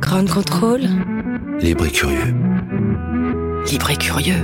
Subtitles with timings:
[0.00, 0.82] Grand contrôle.
[1.60, 2.34] Libre et curieux.
[3.70, 4.34] Libre et curieux.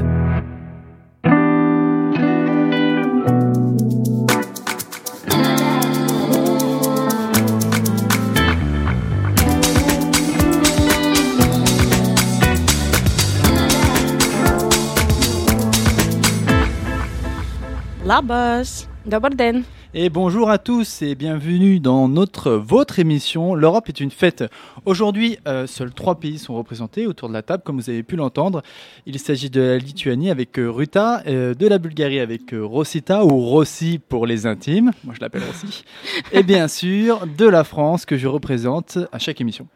[18.04, 18.86] Labas.
[19.92, 24.44] Et bonjour à tous et bienvenue dans notre votre émission L'Europe est une fête.
[24.86, 28.14] Aujourd'hui, euh, seuls trois pays sont représentés autour de la table, comme vous avez pu
[28.14, 28.62] l'entendre.
[29.06, 33.40] Il s'agit de la Lituanie avec euh, Ruta, euh, de la Bulgarie avec Rosita ou
[33.40, 34.92] Rossi pour les intimes.
[35.02, 35.84] Moi, je l'appelle Rossi.
[36.32, 39.66] et bien sûr, de la France que je représente à chaque émission.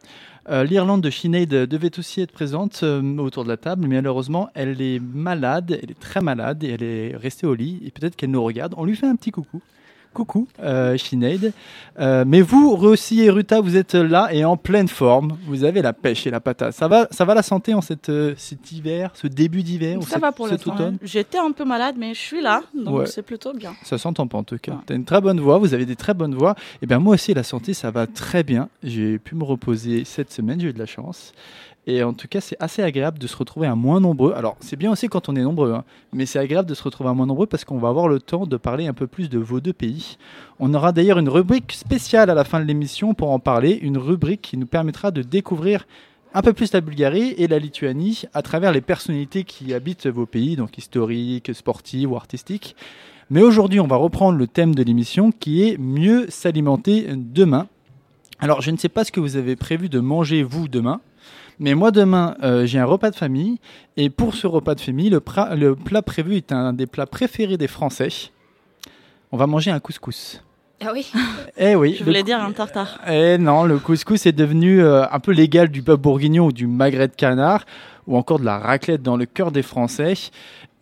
[0.51, 4.51] Euh, L'Irlande de Sinead devait aussi être présente euh, autour de la table, mais malheureusement,
[4.55, 7.81] elle est malade, elle est très malade et elle est restée au lit.
[7.85, 8.75] Et peut-être qu'elle nous regarde.
[8.77, 9.63] On lui fait un petit coucou.
[10.15, 11.53] Coucou, euh, Sinead.
[11.99, 15.37] Euh, mais vous, Rossi et Ruta, vous êtes là et en pleine forme.
[15.47, 16.73] Vous avez la pêche et la patate.
[16.73, 20.19] Ça va, ça va la santé en cette, euh, cet hiver, ce début d'hiver Ça
[20.19, 21.05] va pour cet automne hein.
[21.05, 23.07] J'étais un peu malade, mais je suis là, donc Ouais.
[23.07, 23.75] c'est plutôt bien.
[23.83, 24.73] Ça s'entend pas en tout cas.
[24.73, 24.79] Ouais.
[24.87, 26.55] Tu as une très bonne voix, vous avez des très bonnes voix.
[26.81, 28.69] Et bien moi aussi, la santé, ça va très bien.
[28.83, 31.33] J'ai pu me reposer cette semaine, j'ai eu de la chance.
[31.87, 34.33] Et en tout cas, c'est assez agréable de se retrouver à moins nombreux.
[34.33, 37.11] Alors, c'est bien aussi quand on est nombreux, hein, mais c'est agréable de se retrouver
[37.11, 39.39] à moins nombreux parce qu'on va avoir le temps de parler un peu plus de
[39.39, 40.17] vos deux pays.
[40.59, 43.99] On aura d'ailleurs une rubrique spéciale à la fin de l'émission pour en parler, une
[43.99, 45.87] rubrique qui nous permettra de découvrir
[46.33, 50.27] un peu plus la Bulgarie et la Lituanie à travers les personnalités qui habitent vos
[50.27, 52.77] pays, donc historiques, sportives ou artistiques.
[53.31, 57.69] Mais aujourd'hui, on va reprendre le thème de l'émission qui est mieux s'alimenter demain.
[58.39, 61.01] Alors, je ne sais pas ce que vous avez prévu de manger vous demain,
[61.59, 63.59] mais moi demain, euh, j'ai un repas de famille
[63.97, 67.07] et pour ce repas de famille, le, pra- le plat prévu est un des plats
[67.07, 68.09] préférés des Français.
[69.33, 70.43] On va manger un couscous.
[70.85, 71.11] Ah oui
[71.57, 71.95] Eh oui.
[71.95, 72.99] Je le voulais cou- dire un tartare.
[73.09, 76.67] eh non, le couscous est devenu euh, un peu l'égal du peuple bourguignon ou du
[76.67, 77.65] magret de canard,
[78.07, 80.15] ou encore de la raclette dans le cœur des Français.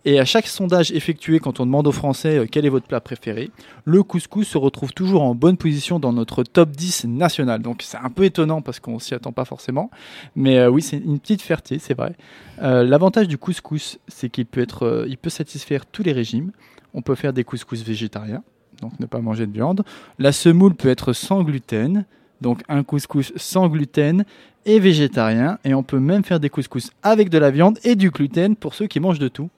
[0.04, 3.00] Et à chaque sondage effectué, quand on demande aux Français euh, quel est votre plat
[3.00, 3.50] préféré,
[3.84, 7.62] le couscous se retrouve toujours en bonne position dans notre top 10 national.
[7.62, 9.90] Donc c'est un peu étonnant parce qu'on s'y attend pas forcément.
[10.34, 12.16] Mais euh, oui, c'est une petite fierté, c'est vrai.
[12.62, 16.50] Euh, L'avantage du couscous, c'est qu'il peut, peut satisfaire tous les régimes.
[16.94, 18.42] On peut faire des couscous végétariens,
[18.80, 19.84] donc ne pas manger de viande.
[20.18, 22.04] La semoule peut être sans gluten,
[22.40, 24.24] donc un couscous sans gluten
[24.66, 25.58] et végétarien.
[25.64, 28.74] Et on peut même faire des couscous avec de la viande et du gluten pour
[28.74, 29.48] ceux qui mangent de tout.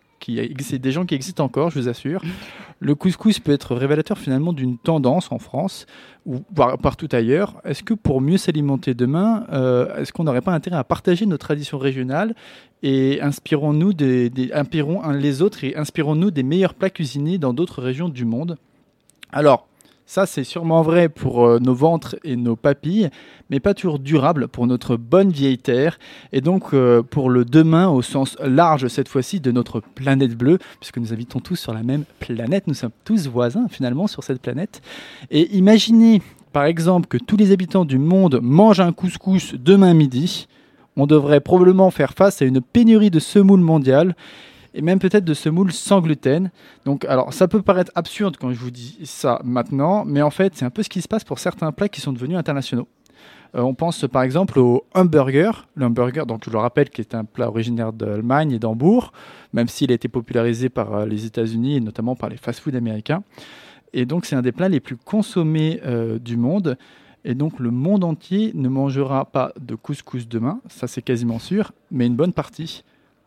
[0.60, 2.22] C'est des gens qui existent encore, je vous assure.
[2.80, 5.86] Le couscous peut être révélateur finalement d'une tendance en France
[6.26, 7.60] ou par- partout ailleurs.
[7.64, 11.38] Est-ce que pour mieux s'alimenter demain, euh, est-ce qu'on n'aurait pas intérêt à partager nos
[11.38, 12.34] traditions régionales
[12.82, 18.08] et inspirons-nous des, inspirons les autres et inspirons-nous des meilleurs plats cuisinés dans d'autres régions
[18.08, 18.56] du monde?
[19.32, 19.66] Alors,
[20.06, 23.10] ça c'est sûrement vrai pour euh, nos ventres et nos papilles,
[23.50, 25.98] mais pas toujours durable pour notre bonne vieille terre.
[26.32, 30.58] Et donc euh, pour le demain au sens large cette fois-ci de notre planète bleue,
[30.80, 34.42] puisque nous habitons tous sur la même planète, nous sommes tous voisins finalement sur cette
[34.42, 34.82] planète.
[35.30, 36.20] Et imaginez
[36.52, 40.46] par exemple que tous les habitants du monde mangent un couscous demain midi,
[40.96, 44.14] on devrait probablement faire face à une pénurie de semoule mondiale
[44.74, 46.50] et même peut-être de semoule sans gluten.
[46.84, 50.56] Donc, alors, ça peut paraître absurde quand je vous dis ça maintenant, mais en fait,
[50.56, 52.88] c'est un peu ce qui se passe pour certains plats qui sont devenus internationaux.
[53.54, 55.68] Euh, on pense par exemple au hamburger.
[55.76, 59.12] Le hamburger, donc je le rappelle, qui est un plat originaire d'Allemagne et d'Hambourg,
[59.52, 63.22] même s'il a été popularisé par euh, les États-Unis et notamment par les fast-food américains.
[63.92, 66.76] Et donc, c'est un des plats les plus consommés euh, du monde.
[67.24, 71.72] Et donc, le monde entier ne mangera pas de couscous demain, ça c'est quasiment sûr,
[71.90, 72.84] mais une bonne partie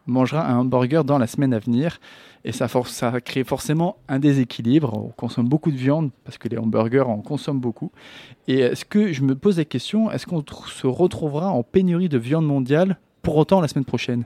[0.07, 1.99] mangera un hamburger dans la semaine à venir.
[2.45, 2.67] Et ça,
[3.25, 4.93] crée forcément un déséquilibre.
[4.93, 7.91] On consomme beaucoup de viande parce que les hamburgers en consomment beaucoup.
[8.47, 12.17] Et est-ce que je me pose la question, est-ce qu'on se retrouvera en pénurie de
[12.17, 14.23] viande mondiale pour autant la semaine prochaine?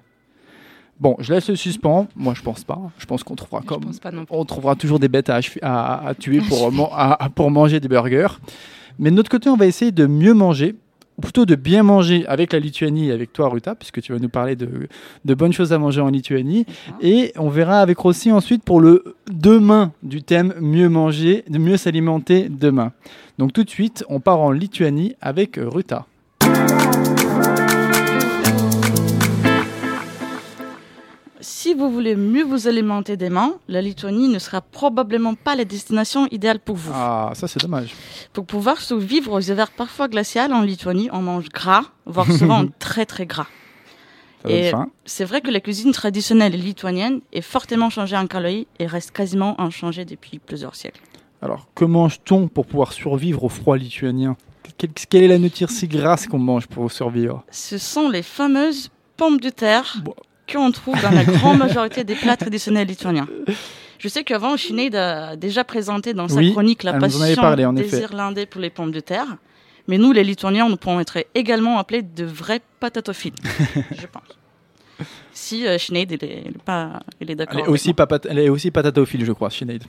[1.00, 2.08] Bon, je laisse le suspens.
[2.16, 2.80] Moi, je pense pas.
[3.00, 3.82] Je pense qu'on trouvera comme
[4.30, 7.50] on trouvera toujours des bêtes à, achever- à- à tuer pour, man- à- à- pour
[7.50, 8.28] manger des burgers.
[9.00, 10.76] Mais de notre côté, on va essayer de mieux manger
[11.22, 14.30] plutôt de bien manger avec la Lituanie et avec toi, Ruta, puisque tu vas nous
[14.30, 14.88] parler de,
[15.26, 16.66] de bonnes choses à manger en Lituanie.
[17.02, 21.78] Et on verra avec Rossi ensuite pour le demain du thème mieux manger, de mieux
[21.78, 22.92] s'alimenter demain.
[23.38, 26.06] Donc tout de suite, on part en Lituanie avec Ruta.
[31.42, 36.28] Si vous voulez mieux vous alimenter demain, la Lituanie ne sera probablement pas la destination
[36.30, 36.92] idéale pour vous.
[36.94, 37.96] Ah, ça c'est dommage.
[38.32, 43.08] Pour pouvoir survivre aux hivers parfois glaciales en Lituanie, on mange gras, voire souvent très
[43.08, 43.48] très gras.
[44.44, 44.72] Ça Et
[45.06, 49.60] c'est vrai que la cuisine traditionnelle lituanienne est fortement changée en calories et reste quasiment
[49.60, 51.02] inchangée depuis plusieurs siècles.
[51.42, 54.38] Alors, que mange-t-on pour pouvoir survivre au froid lituanien?
[54.78, 57.44] Quelle, quelle est la nourriture si grasse qu'on mange pour survivre?
[57.50, 60.14] Ce sont les fameuses pommes de terre Bon.
[60.52, 63.28] Qu'on trouve dans la grande majorité des plats traditionnels lituaniens.
[64.00, 67.82] Je sais qu'avant, Sinead a déjà présenté dans sa Oui, chronique la passion parlé, des
[67.82, 68.02] effet.
[68.02, 69.28] Irlandais pour les pommes de terre.
[69.88, 73.34] Mais nous, les Lituaniens, nous pourrons être également appelés de vrais patatophiles,
[73.76, 74.38] je pense.
[75.34, 77.60] Si euh, Sinead, il est, il est pas, il est d'accord.
[77.60, 77.94] elle est, aussi
[78.30, 79.84] elle est aussi patatophile, je crois, Sinead.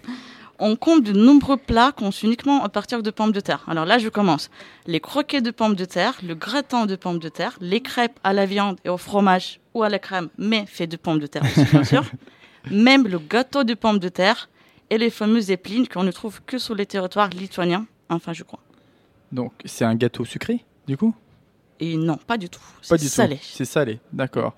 [0.58, 3.64] On compte de nombreux plats conçus uniquement à partir de pommes de terre.
[3.68, 4.50] Alors là, je commence.
[4.86, 8.32] Les croquets de pommes de terre, le gratin de pommes de terre, les crêpes à
[8.32, 11.42] la viande et au fromage ou à la crème, mais fait de pommes de terre
[11.42, 12.04] aussi, bien sûr.
[12.70, 14.48] Même le gâteau de pommes de terre
[14.90, 18.60] et les fameuses épines qu'on ne trouve que sur les territoires lituaniens, enfin je crois.
[19.32, 21.14] Donc, c'est un gâteau sucré, du coup?
[21.80, 22.60] Et non, pas du tout.
[22.82, 23.40] C'est salé.
[23.42, 24.54] C'est salé, d'accord.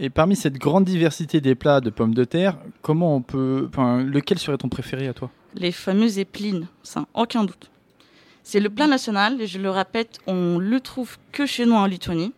[0.00, 4.02] Et parmi cette grande diversité des plats de pommes de terre, comment on peut, enfin,
[4.02, 5.30] lequel serait ton préféré à toi?
[5.54, 7.70] Les fameuses épines, sans aucun doute.
[8.42, 11.86] C'est le plat national et je le répète, on le trouve que chez nous en
[11.86, 12.32] Lituanie.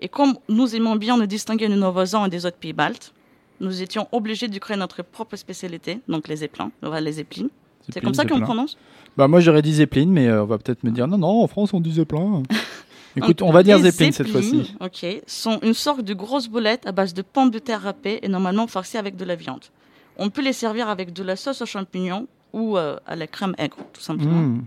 [0.00, 3.14] Et comme nous aimons bien nous distinguer de nos voisins et des autres pays baltes,
[3.60, 7.48] nous étions obligés de créer notre propre spécialité, donc les éplins, enfin, les épines.
[7.88, 8.76] C'est comme ça qu'on prononce?
[9.16, 11.46] Bah moi j'aurais dit Zeppelin, mais euh, on va peut-être me dire non non en
[11.46, 12.42] France on dit Zeppelin.
[13.16, 14.74] Écoute, on va dire Zeppelin cette fois-ci.
[14.80, 18.28] Ok, sont une sorte de grosses boulettes à base de pommes de terre râpées et
[18.28, 19.64] normalement farcies avec de la viande.
[20.18, 23.54] On peut les servir avec de la sauce aux champignons ou euh, à la crème
[23.58, 24.32] aigre, tout simplement.
[24.42, 24.64] Mmh.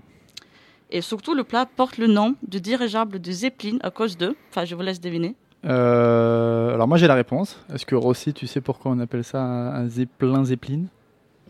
[0.91, 4.35] Et surtout, le plat porte le nom de dirigeable de Zeppelin à cause de.
[4.49, 5.35] Enfin, je vous laisse deviner.
[5.65, 7.59] Euh, alors moi j'ai la réponse.
[7.73, 10.83] Est-ce que Rossi, tu sais pourquoi on appelle ça un, Zeppelin Zeppelin?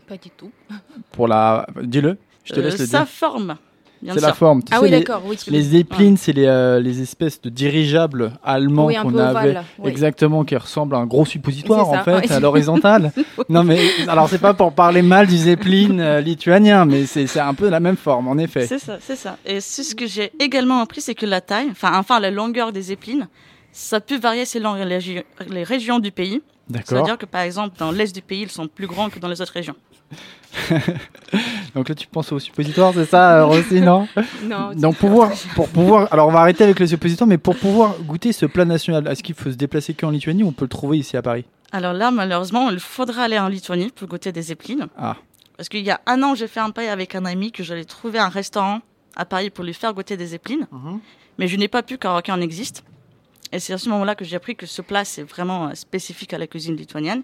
[0.08, 0.50] Pas du tout.
[1.12, 2.18] Pour la, dis-le.
[2.44, 3.08] Je te Euh, laisse le sa dire.
[3.08, 3.58] forme, bien
[4.06, 4.62] C'est la forme.
[4.62, 5.36] Tu Ah sais, oui, les- d'accord, oui.
[5.48, 9.30] Les Zeppelin, c'est les, euh, les espèces de dirigeables allemands Oui, qu'on avait.
[9.50, 9.90] ovale, oui.
[9.90, 13.12] Exactement, qui ressemblent à un gros suppositoire en fait, à l'horizontale.
[13.48, 17.54] non mais alors c'est pas pour parler mal du Zeppelin euh, lituanien, mais c'est un
[17.54, 18.66] peu la même forme en effet.
[18.66, 19.36] C'est ça, c'est ça.
[19.44, 22.92] Et ce que j'ai également appris, c'est que la taille, enfin, enfin, la longueur des
[22.92, 23.28] épines,
[23.72, 26.40] ça peut varier selon les, les régions du pays.
[26.68, 26.86] D'accord.
[26.88, 29.40] C'est-à-dire que, par exemple, dans l'est du pays, ils sont plus grands que dans les
[29.42, 29.74] autres régions.
[31.74, 34.08] Donc là tu penses au suppositoire, c'est ça euh, Rossi, non
[34.44, 37.94] Non, Donc pouvoir, pour pouvoir, alors on va arrêter avec le suppositoire, mais pour pouvoir
[38.00, 40.70] goûter ce plat national, est-ce qu'il faut se déplacer qu'en Lituanie ou on peut le
[40.70, 41.44] trouver ici à Paris?
[41.72, 44.88] Alors là, malheureusement, il faudra aller en Lituanie pour goûter des épines.
[44.98, 45.16] Ah.
[45.56, 47.84] Parce qu'il y a un an, j'ai fait un paille avec un ami que j'allais
[47.84, 48.80] trouver un restaurant
[49.14, 50.66] à Paris pour lui faire goûter des épines.
[51.38, 52.82] Mais je n'ai pas pu car aucun existe.
[53.52, 56.32] Et c'est à ce moment-là que j'ai appris que ce plat, c'est vraiment euh, spécifique
[56.32, 57.22] à la cuisine lituanienne.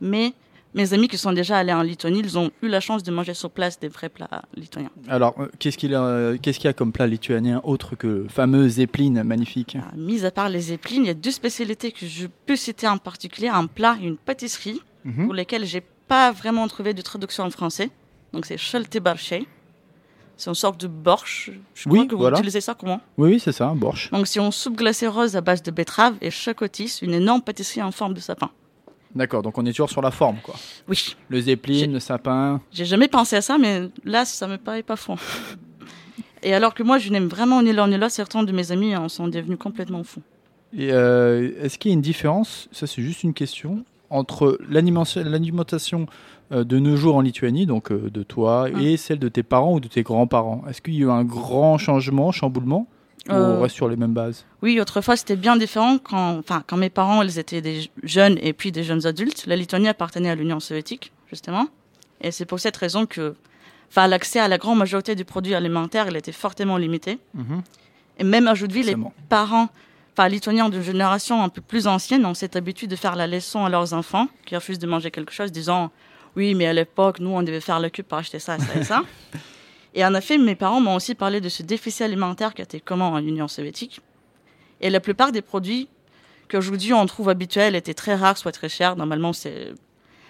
[0.00, 0.32] Mais
[0.74, 3.34] mes amis qui sont déjà allés en Lituanie, ils ont eu la chance de manger
[3.34, 4.90] sur place des vrais plats lituaniens.
[5.08, 8.06] Alors euh, qu'est-ce qu'il y, a- qu'est-ce qu'il y a comme plat lituanien autre que
[8.06, 11.90] le fameux Zeppelin magnifique Ah, Mis à part les épines, il y a deux spécialités
[11.92, 14.80] que je peux citer en particulier, un plat et une pâtisserie.
[15.04, 15.24] Mhm.
[15.26, 17.88] pour lesquels j'ai pas vraiment trouvé de traduction en français.
[18.32, 19.46] Donc c'est Schaltebarché.
[20.36, 21.50] C'est une sorte de borsch.
[21.74, 22.36] Je Oui, crois que vous voilà.
[22.38, 23.00] utilisez ça comment?
[23.16, 24.10] Oui, oui, c'est ça, un borsch.
[24.10, 27.82] Donc c'est une soupe glacée rose à base de betterave et chacotis, une énorme pâtisserie
[27.82, 28.50] en forme de sapin.
[29.14, 30.54] D'accord, donc on est toujours sur la forme, quoi.
[30.88, 32.60] Oui, Le Zeppelin, le sapin.
[32.72, 35.14] j'ai jamais pensé à ça, mais là ça me paraît pas fou.
[36.42, 38.94] Et alors que moi je n'aime vraiment ni l'un ni l'autre, certains de mes amis
[38.94, 40.22] en sont devenus complètement fous.
[40.76, 46.06] Et euh, est-ce qu'il y a une différence, ça c'est juste une question, entre l'alimentation
[46.52, 48.80] euh, de nos jours en Lituanie, donc euh, de toi, Mm.
[48.80, 50.62] et celle de tes parents ou de tes grands-parents?
[50.68, 52.86] Est-ce qu'il y a eu un grand changement, chamboulement?
[53.28, 56.76] Ou Euh, on reste sur les mêmes bases Oui, autrefois c'était bien différent quand, quand
[56.76, 59.44] mes parents ils étaient des jeunes et puis des jeunes adultes.
[59.46, 61.68] La Lituanie appartenait à l'Union soviétique, justement.
[62.20, 63.34] Et c'est pour cette raison que
[63.96, 67.18] l'accès à la grande majorité du produit alimentaire il était fortement limité.
[67.34, 67.62] Mhm.
[68.18, 68.96] Et même aujourd'hui, les
[69.28, 69.68] parents
[70.18, 73.64] enfin, lituaniens d'une génération un peu plus ancienne ont cette habitude de faire la leçon
[73.64, 75.90] à leurs enfants qui refusent de manger quelque chose, disant
[76.34, 78.84] Oui, mais à l'époque, nous, on devait faire le cube pour acheter ça, ça et
[78.84, 79.02] ça.
[79.94, 83.06] Et en effet, mes parents m'ont aussi parlé de ce déficit alimentaire qui était commun
[83.06, 84.00] en Union soviétique.
[84.80, 85.88] Et la plupart des produits
[86.48, 88.96] qu'aujourd'hui on trouve habituels étaient très rares, soit très chers.
[88.96, 89.72] Normalement, c'est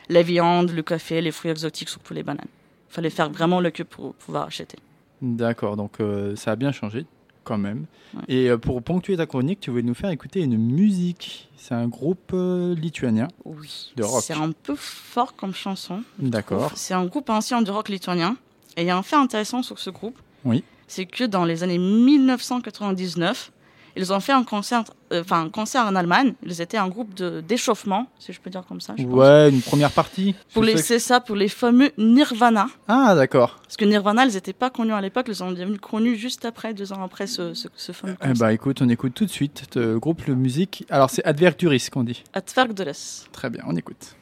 [0.08, 2.46] la viande, le café, les fruits exotiques, surtout les bananes.
[2.90, 4.78] Il fallait faire vraiment le cube pour pouvoir acheter.
[5.20, 7.06] D'accord, donc euh, ça a bien changé.
[7.44, 7.86] Quand même.
[8.14, 8.22] Ouais.
[8.28, 11.48] Et euh, pour ponctuer ta chronique, tu voulais nous faire écouter une musique.
[11.56, 13.28] C'est un groupe euh, lituanien.
[13.46, 13.92] Oui.
[13.96, 14.22] De rock.
[14.22, 16.02] C'est un peu fort comme chanson.
[16.18, 16.72] D'accord.
[16.74, 18.36] C'est un groupe ancien du rock lituanien.
[18.78, 20.16] Et il y a un fait intéressant sur ce groupe.
[20.44, 20.62] Oui.
[20.86, 23.50] C'est que dans les années 1999,
[23.96, 26.34] ils ont fait un concert, euh, enfin un concert en Allemagne.
[26.46, 28.94] Ils étaient un groupe de d'échauffement, si je peux dire comme ça.
[28.96, 29.12] je pense.
[29.12, 30.36] Ouais, une première partie.
[30.54, 32.68] Pour les, c'est ça, pour les fameux Nirvana.
[32.86, 33.56] Ah, d'accord.
[33.62, 36.72] Parce que Nirvana, ils n'étaient pas connus à l'époque, ils sont devenus connus juste après,
[36.72, 38.36] deux ans après ce, ce, ce fameux Eh concert.
[38.38, 40.86] bah écoute, on écoute tout de suite le groupe le musique.
[40.88, 42.22] Alors c'est Adverturis qu'on dit.
[42.46, 42.94] Tvergdeles.
[43.32, 44.14] Très bien, on écoute.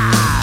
[0.00, 0.37] Ah!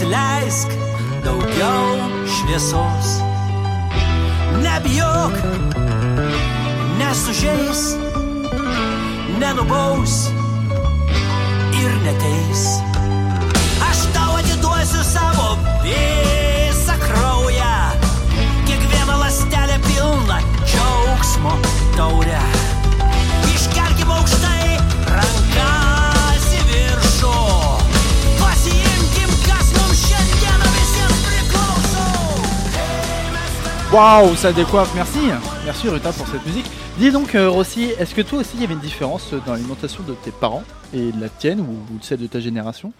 [0.00, 0.70] Įsileisk
[1.24, 3.08] daugiau šviesos.
[4.64, 5.34] Nebijok,
[6.96, 7.82] nesužeis,
[9.36, 10.30] nenubaus
[11.76, 12.64] ir neteis.
[13.90, 17.76] Aš tau atiduosiu savo visą kraują,
[18.64, 21.58] kiekvieną lastelę pilną džiaugsmo
[21.96, 22.59] taurę.
[33.92, 35.18] Waouh, ça décoiffe, merci.
[35.64, 36.66] Merci Ruta pour cette musique.
[36.96, 40.04] Dis donc euh, Rossi, est-ce que toi aussi il y avait une différence dans l'alimentation
[40.04, 40.62] de tes parents
[40.94, 42.92] et de la tienne ou, de celle de ta génération?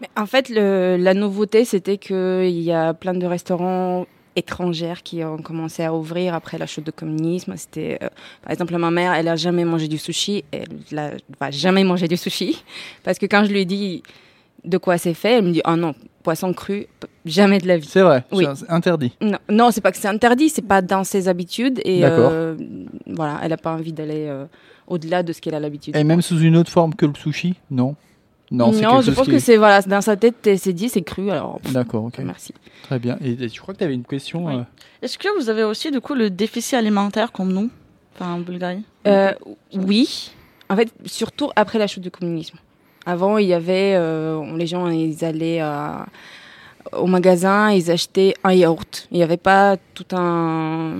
[0.00, 5.36] Mais en fait, la nouveauté, c'était qu'il y a plein de restaurants étrangers qui ont
[5.36, 7.54] commencé à ouvrir après la chute du communisme.
[7.58, 8.08] C'était, euh,
[8.42, 10.44] par exemple, ma mère, elle a jamais mangé du sushi.
[10.52, 12.64] Elle n'a va jamais manger du sushi.
[13.04, 14.02] Parce que quand je lui dis
[14.64, 16.86] de quoi c'est fait, elle me dit, oh non, poisson cru,
[17.24, 17.88] jamais de la vie.
[17.88, 18.46] C'est vrai, Oui.
[18.54, 19.12] c'est interdit.
[19.20, 21.80] Non, non c'est pas que c'est interdit, c'est pas dans ses habitudes.
[21.84, 22.30] Et D'accord.
[22.32, 22.56] euh,
[23.06, 24.44] voilà, elle n'a pas envie d'aller euh,
[24.86, 25.96] au-delà de ce qu'elle a l'habitude.
[25.96, 27.96] Et même sous une autre forme que le sushi Non?
[28.52, 30.88] Non, c'est je pense qui que est- c'est voilà, dans sa tête, elle s'est dit
[30.88, 32.18] c'est cru, alors D'accord, ok.
[32.24, 32.52] merci.
[32.82, 33.16] Très bien.
[33.24, 34.46] Et, et je crois que tu avais une question.
[34.46, 34.56] Oui.
[34.56, 34.62] euh,
[35.02, 37.70] Est-ce que vous avez aussi du coup le déficit alimentaire comme nous
[38.16, 38.82] Enfin, en Bulgarie?
[39.06, 39.32] Euh,
[39.72, 40.32] oui,
[40.68, 42.58] en fait, surtout après la chute du communisme.
[43.10, 46.06] Avant, il y avait, euh, les gens, ils allaient à-
[46.92, 49.06] au magasin, ils achetaient un yaourt.
[49.10, 50.92] Il n'y avait pas tout un,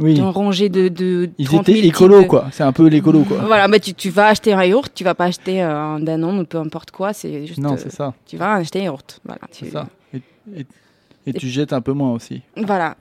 [0.00, 0.14] Oui.
[0.16, 2.28] tout un rangée de, de Ils 30 étaient 000 écolos, types.
[2.28, 2.46] quoi.
[2.52, 3.38] C'est un peu l'écolo, quoi.
[3.46, 6.40] Voilà, bah, tu, tu vas acheter un yaourt, tu vas pas acheter euh, un Danone
[6.40, 8.14] ou peu importe quoi, c'est juste, Non, euh, c'est ça.
[8.26, 9.20] tu vas acheter un yaourt.
[9.24, 9.86] Voilà, tu- ça.
[10.14, 10.22] Et,
[10.56, 10.66] et-
[11.26, 12.96] et tu jettes un peu moins aussi, Voilà.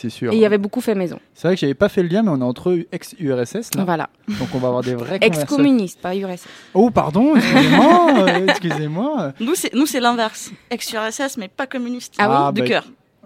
[0.00, 0.32] C'est sûr.
[0.32, 1.18] Et il y avait beaucoup fait maison.
[1.34, 3.84] C'est vrai que j'avais pas fait le lien, mais on est entre ex-URSS, là.
[3.84, 4.08] Voilà.
[4.28, 5.26] Donc on va avoir des conversations.
[5.26, 6.44] Ex-communiste, pas URSS.
[6.74, 8.14] Oh, pardon, excusez-moi.
[8.18, 9.32] euh, excusez-moi.
[9.40, 10.52] Nous, c'est, nous, c'est l'inverse.
[10.70, 12.14] Ex-URSS, mais pas communiste.
[12.18, 12.84] Ah oui Ah, De bah, cœur.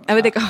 [0.08, 0.42] Ah ouais, d'accord.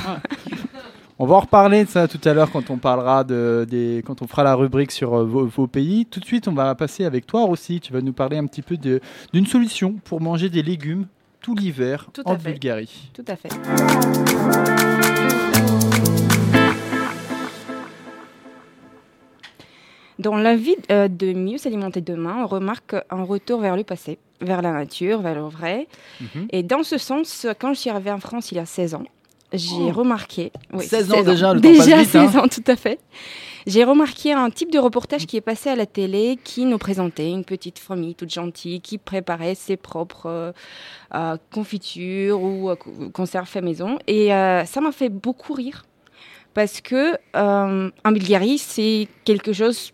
[1.19, 4.23] On va en reparler de ça tout à l'heure quand on parlera de, des, quand
[4.23, 6.07] on fera la rubrique sur euh, vos, vos pays.
[6.07, 7.81] Tout de suite, on va passer avec toi aussi.
[7.81, 9.01] Tu vas nous parler un petit peu de-
[9.33, 11.07] d'une solution pour manger des légumes
[11.41, 12.51] tout l'hiver Tout en fait.
[12.53, 13.11] Bulgarie.
[13.13, 13.49] Tout à fait.
[20.23, 24.19] Dans la vie euh, de mieux s'alimenter demain, on remarque un retour vers le passé,
[24.41, 25.89] vers la nature, vers le vrai.
[26.21, 26.47] Mhm.
[26.51, 29.05] Et dans ce sens, quand je suis arrivée en France il y a 16 ans,
[29.53, 29.93] j'ai Oh.
[29.93, 30.51] remarqué...
[30.73, 32.29] oui, 16 ans déjà, le temps Déjà passe vite, hein.
[32.29, 32.99] 16 ans, tout à fait.
[33.67, 37.31] J'ai remarqué un type de reportage qui est passé à la télé qui nous présentait
[37.31, 40.53] une petite famille toute gentille qui préparait ses propres euh,
[41.15, 43.99] euh, confitures ou euh, co- conserves fait maison.
[44.09, 45.85] Et euh, ça m'a fait beaucoup rire
[46.55, 49.93] parce que en Bulgarie, c'est quelque chose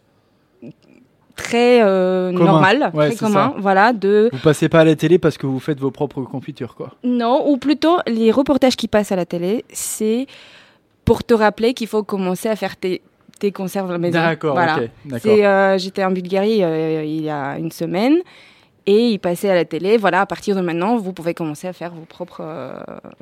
[1.39, 3.61] très euh, normal, Ouais, très commun, ça.
[3.61, 6.75] voilà, de Vous passez pas à la télé parce que vous faites vos propres confitures,
[6.75, 6.91] quoi.
[7.05, 10.27] non, ou plutôt les reportages qui passent à la télé, c'est
[11.07, 13.01] pour te rappeler qu'il faut commencer à faire tes,
[13.41, 14.19] tes conserves à la maison.
[14.21, 14.81] D'accord, Voilà.
[15.27, 18.17] euh, J'étais en Bulgarie euh, il y a une semaine
[18.85, 19.97] et il passait à la télé.
[19.97, 22.41] Voilà, à partir de maintenant, vous pouvez commencer à faire vos propres.
[22.43, 22.73] euh,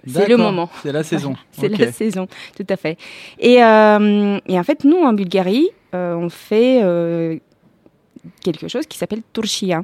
[0.07, 0.69] c'est le moment.
[0.83, 1.35] C'est la saison.
[1.53, 2.97] C'est la saison, tout à fait.
[3.39, 6.81] Et, euh, et en fait, nous, en Bulgarie, euh, on fait
[8.43, 9.83] quelque chose qui s'appelle turshia.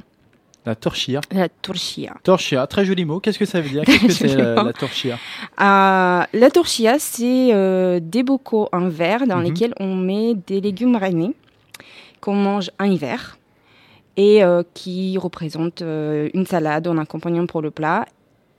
[0.65, 1.19] La torchia.
[1.31, 2.13] La turshia.
[2.23, 3.19] Torchia, très joli mot.
[3.19, 5.17] Qu'est-ce que ça veut dire Qu'est-ce que c'est la, la torchia
[5.59, 9.43] Euh, la torchia, c'est euh, des bocaux en verre dans Mhm.
[9.43, 11.35] lesquels on met des légumes marinés
[12.21, 13.37] qu'on mange en hiver
[14.15, 18.05] et euh, qui représentent une salade en accompagnant pour le plat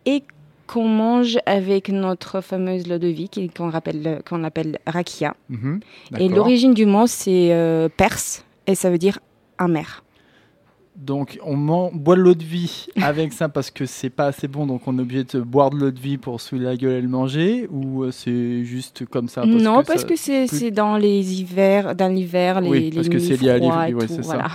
[0.04, 0.22] et
[0.66, 5.34] qu'on mange avec notre fameuse eau de vie qui- qu'on rappelle- qu'on appelle rakia.
[5.48, 5.80] Mhm,
[6.18, 9.18] Et l'origine du mot, c'est perse et ça veut dire
[9.58, 10.02] amer.
[10.96, 14.64] Donc, on boit de l'eau de vie avec ça parce que c'est pas assez bon,
[14.64, 17.00] donc on est obligé de boire de l'eau de vie pour sous la gueule et
[17.00, 20.70] le manger Ou euh, c'est juste comme ça non, que parce ça- que c'est plus-
[20.70, 23.94] dans les hivers, dans l'hiver, les, Oui, parce les que c'est lié à l'hiver, et
[23.94, 24.34] ouais, tout, c'est ça.
[24.34, 24.49] voilà.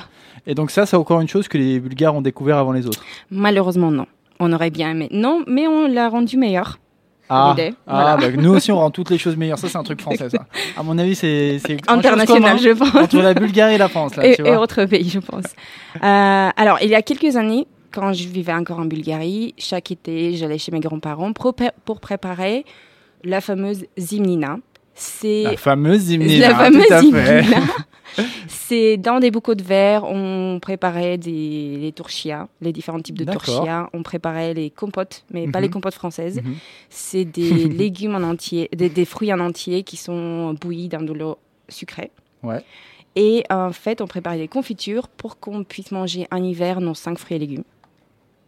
[0.48, 3.04] Et donc, ça, c'est encore une chose que les Bulgares ont découvert avant les autres.
[3.30, 4.06] Malheureusement, non.
[4.40, 5.10] On aurait bien aimé.
[5.12, 6.80] Non, mais on l'a rendu meilleur.
[7.32, 8.18] Ah, ah voilà.
[8.18, 9.60] bah, nous aussi, on rend toutes les choses meilleures.
[9.60, 10.46] Ça, c'est un truc français, ça.
[10.76, 12.96] À mon avis, c'est International, je pense.
[12.96, 15.46] Entre la Bulgarie et la France, là, et, tu et autres pays, je pense.
[16.04, 20.34] Euh, alors, il y a quelques années, quand je vivais encore en Bulgarie, chaque été,
[20.36, 22.66] j'allais chez mes grands-parents pour, pré- pour préparer
[23.24, 24.58] la fameuse zimnina.
[24.96, 27.44] C'est La fameuse Zimnina, la fameuse tout à fait.
[27.44, 27.62] zimnina.
[28.48, 33.24] C'est dans des bocaux de verre, on préparait des, les tourchias, les différents types de
[33.24, 33.44] D'accord.
[33.44, 33.90] tourchias.
[33.94, 35.64] On préparait les compotes, mais pas Mhm.
[35.66, 36.42] les compotes françaises.
[36.44, 36.56] Mhm.
[36.90, 41.14] C'est des légumes en entier, des, des fruits en entier qui sont bouillis dans de
[41.14, 42.12] l'eau sucrée.
[42.44, 42.64] Ouais.
[43.16, 47.18] Et en fait, on préparait des confitures pour qu'on puisse manger en hiver nos cinq
[47.18, 47.64] fruits et légumes.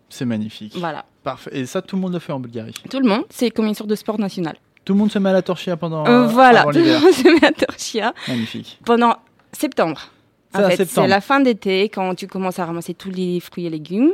[0.09, 0.73] C'est magnifique.
[0.77, 1.05] Voilà.
[1.23, 1.51] Parfait.
[1.53, 2.73] Et ça, tout le monde le fait en Bulgarie?
[2.89, 4.55] Tout le monde, c'est comme une sorte de sport national.
[4.83, 7.13] Tout le monde se met à la torchia pendant Euh, voilà, avant tout le monde
[7.13, 8.79] se met à torchia Magnifique.
[8.83, 9.15] pendant
[9.53, 10.01] septembre.
[10.53, 11.05] C'est En à fait, septembre.
[11.05, 14.11] c'est la fin d'été quand tu commences à ramasser tous les fruits et légumes.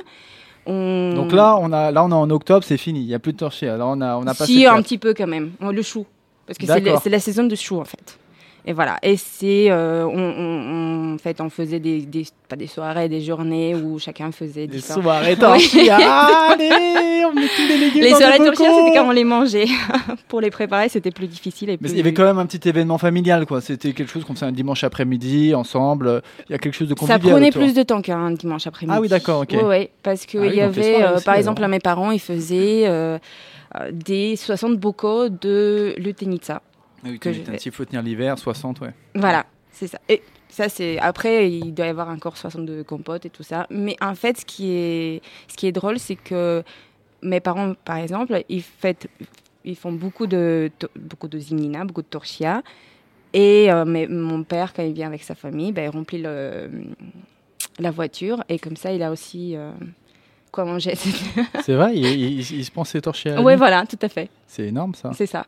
[0.66, 1.14] On...
[1.16, 3.02] Donc là, on a, là, on est en octobre, c'est fini.
[3.02, 3.78] Il n'y a plus de torchia.
[3.78, 4.54] Là, on a, on a passé.
[4.54, 5.52] si, un petit peu quand même.
[5.62, 6.06] Le chou.
[6.46, 8.20] Parce que c'est la, c'est la saison de chou, en fait.
[8.70, 8.98] Et voilà.
[9.02, 9.72] Et c'est.
[9.72, 13.74] euh, on, on- on- en fait, on faisait des, des- Pas des soirées, des journées
[13.76, 15.02] où chacun faisait différents.
[15.02, 15.96] soirées torchia.
[16.52, 18.64] Allez, on met tous les légumes Les dans soirées des bocaux.
[18.66, 19.68] c'était quand on les mangeait.
[20.28, 21.70] Pour les préparer, c'était plus difficile.
[21.70, 23.62] Et Mais il y avait quand même un petit événement familial, quoi.
[23.62, 26.22] C'était quelque chose qu'on faisait un dimanche après-midi, ensemble.
[26.50, 27.34] Il y a quelque chose de Ça convivial.
[27.36, 27.62] prenait autour.
[27.62, 28.96] plus de temps qu'un dimanche après-midi.
[28.98, 29.50] Ah oui, d'accord, ok.
[29.54, 32.12] Oui, ouais, parce qu'il Ah oui, y avait, euh, aussi, par exemple, à mes parents,
[32.12, 33.18] ils faisaient euh,
[33.92, 36.62] des 60 bocaux de lutenitsa.
[37.04, 38.94] Ah oui, que tu je m'étonnes, vais- S'il faut tenir l'hiver, 60, ouais.
[39.16, 40.00] Voilà, c'est ça.
[40.10, 43.68] Et ça, c'est après, il doit y avoir encore 62 compotes et tout ça.
[43.70, 46.64] Mais en fait, ce qui est, ce qui est drôle, c'est que
[47.22, 49.08] mes parents, par exemple, ils, fêtent,
[49.66, 51.40] ils font beaucoup de, beaucoup de
[51.86, 52.62] beaucoup de torchia.
[53.34, 56.70] Et euh, mais mon père, quand il vient avec sa famille, ben, il remplit le,
[57.78, 58.44] la voiture.
[58.50, 59.72] Et comme ça, il a aussi euh,
[60.52, 60.96] quoi manger.
[60.96, 63.38] C'est vrai, il, il- il se pensait torchia.
[63.38, 64.30] à Oui, voilà, tout à fait.
[64.48, 65.12] C'est énorme, ça.
[65.14, 65.46] C'est ça.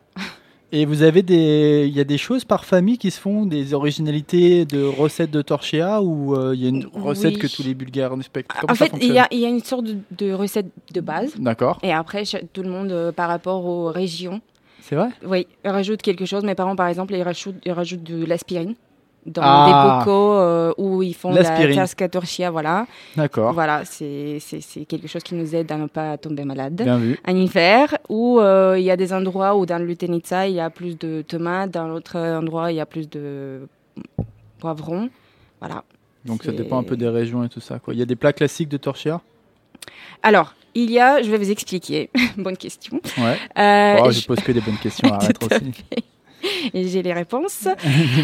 [0.71, 3.73] Et vous avez des, il y a des choses par famille qui se font, des
[3.73, 7.39] originalités de recettes de torchia ou euh, il y a une recette Oui.
[7.39, 8.51] que tous les Bulgares respectent?
[8.59, 11.33] Comment en fait, il y y a une sorte de, de recette de base.
[11.39, 14.41] D'accord, Et après, tout le monde, euh, par rapport aux régions,
[14.81, 15.09] c'est vrai?
[15.25, 16.43] oui, rajoute quelque chose.
[16.43, 18.75] Mes parents, par exemple, ils rajoutent, ils rajoutent de l'aspirine
[19.25, 19.65] dans Ah.
[19.67, 21.75] des bocaux euh, où ils font la L'aspirine.
[21.75, 22.87] tasca torchia, voilà.
[23.15, 24.39] D'accord, Voilà, c'est
[24.87, 26.75] quelque chose qui nous aide à ne pas tomber malade.
[26.81, 27.19] bien vu.
[27.27, 30.59] En hiver, où euh, il y a des endroits où dans le Lutenitsa, il y
[30.59, 33.67] a plus de tomates, dans l'autre endroit, il y a plus de
[34.59, 35.09] poivrons.
[35.59, 35.83] Voilà.
[36.25, 37.79] Donc ça dépend un peu des régions et tout ça.
[37.79, 37.93] Quoi.
[37.93, 39.21] Il y a des plats classiques de torchia?
[40.23, 42.99] Alors, il y a, je vais vous expliquer, bonne question.
[43.17, 43.37] Ouais.
[43.57, 45.71] Euh, Oh, je- je pose que des bonnes questions, arrête à aussi.
[46.73, 47.67] et j'ai les réponses.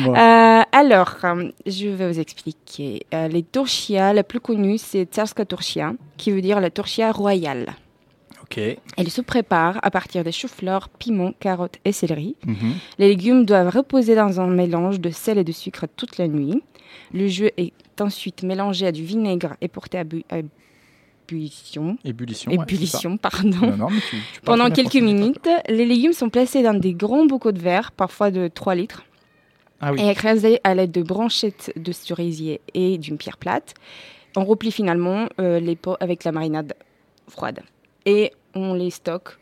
[0.07, 1.15] Euh, alors,
[1.65, 3.05] je vais vous expliquer.
[3.13, 7.73] Euh, les torchia, la plus connue, c'est Tsarska torchia, qui veut dire la torchia royale.
[8.43, 8.59] Ok.
[8.97, 12.35] Elle se prépare à partir des choux-fleurs, piments, carottes et céleri.
[12.45, 12.55] Mhm.
[12.99, 16.61] Les légumes doivent reposer dans un mélange de sel et de sucre toute la nuit.
[17.13, 20.37] Le jus est ensuite mélangé à du vinaigre et porté à, bu- à
[21.29, 21.97] ébullition.
[22.51, 23.17] Ébullition.
[23.17, 23.49] pardon.
[23.49, 26.93] Non, non, mais tu- tu parles Pendant quelques minutes, les légumes sont placés dans des
[26.93, 29.03] grands bocaux de verre, parfois de 3 litres,
[29.81, 30.01] Ah oui.
[30.01, 33.73] et écrasés à l'aide de branchettes de cerisier et d'une pierre plate.
[34.35, 36.73] On replie finalement euh, les pots avec la marinade
[37.29, 37.61] froide.
[38.05, 39.37] Et on les stocke.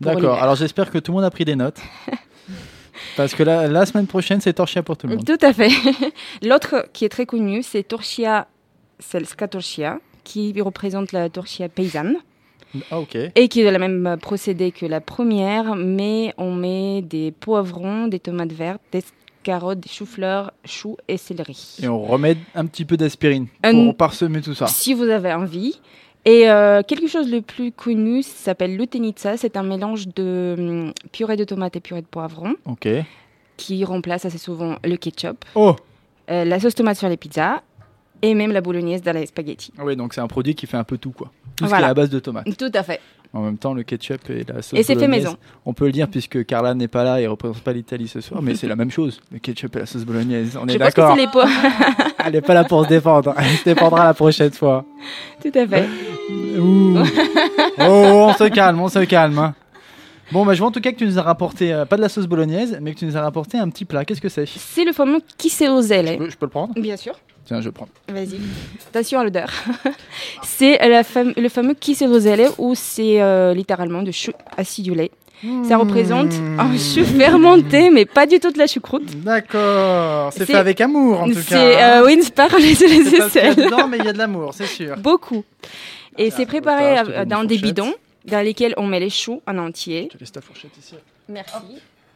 [0.00, 0.42] D'accord.
[0.42, 1.80] Alors j'espère que tout le monde a pris des notes.
[3.16, 5.24] Parce que la, la semaine prochaine, c'est torchia pour tout le monde.
[5.26, 5.70] Tout à fait.
[6.42, 8.46] L'autre qui est très connu, c'est Torchia
[8.98, 12.16] Selska Torchia, qui représente la torchia paysanne
[12.90, 13.16] Ah ok.
[13.34, 18.08] et qui est de la même procédé que la première, mais on met des poivrons,
[18.08, 19.02] des tomates vertes, des
[19.42, 21.76] carottes, des choux-fleurs, choux et céleri.
[21.82, 24.66] Et on remet un petit peu d'aspirine Un- pour parsemer tout ça.
[24.66, 25.78] Si vous avez envie.
[26.26, 29.36] Et euh, quelque chose de plus connu s'appelle lutenitsa.
[29.36, 32.88] C'est un mélange de hum, purée de tomates et purée de poivrons Ok.
[33.58, 35.76] qui remplace assez souvent le ketchup, Oh
[36.30, 37.60] euh, la sauce tomate sur les pizzas
[38.30, 39.72] et même la bolognaise dans les spaghettis.
[39.78, 41.30] Ah Oui, donc c'est un produit qui fait un peu tout quoi.
[41.56, 41.88] Tout ce qui Voilà.
[41.88, 42.46] est à base de tomates.
[42.56, 43.00] Tout à fait.
[43.32, 45.36] En même temps, le ketchup et la sauce Et c'est fait bolognaise, maison.
[45.66, 48.40] On peut le dire puisque Carla n'est pas là et représente pas l'Italie ce soir,
[48.42, 49.20] mais c'est la même chose.
[49.32, 50.56] Le ketchup et la sauce bolognaise.
[50.60, 51.16] On Je est d'accord.
[51.16, 51.26] les.
[52.24, 53.34] Elle n'est pas là pour se défendre.
[53.36, 54.84] Elle se défendra la prochaine fois.
[55.42, 55.88] Tout à fait.
[56.58, 56.96] Ouh.
[57.80, 57.82] oh,
[58.30, 59.38] on se calme, on se calme.
[59.38, 59.54] hein.
[60.32, 62.00] Bon, bah, je vois en tout cas que tu nous as rapporté, euh, pas de
[62.02, 64.04] la sauce bolognaise, mais que tu nous as rapporté un petit plat.
[64.04, 64.46] Qu'est-ce que c'est?
[64.46, 66.16] C'est le fameux kisseozele.
[66.18, 66.72] peux, je peux le prendre?
[66.80, 67.14] Bien sûr.
[67.46, 67.88] Tiens, je prends.
[68.08, 68.38] Vas-y.
[68.88, 69.50] Attention à l'odeur.
[70.42, 75.10] c'est fam- le fameux kisseozele où c'est euh, littéralement de chou acidulé.
[75.68, 79.20] Ça représente un chou fermenté, mais pas du tout de la choucroute.
[79.22, 81.42] D'accord, c'est fait avec amour en tout cas.
[81.42, 82.00] C'est hein.
[82.02, 83.54] euh, oui, c'est pas les aisselles.
[83.54, 84.96] dedans, mais il y a de l'amour, c'est sûr.
[84.96, 85.44] Beaucoup.
[86.16, 87.92] Et Ah, c'est préparé dans des bidons
[88.24, 90.08] dans lesquels on met les choux en entier.
[90.12, 90.94] Je te laisse ta fourchette ici.
[91.28, 91.52] Merci.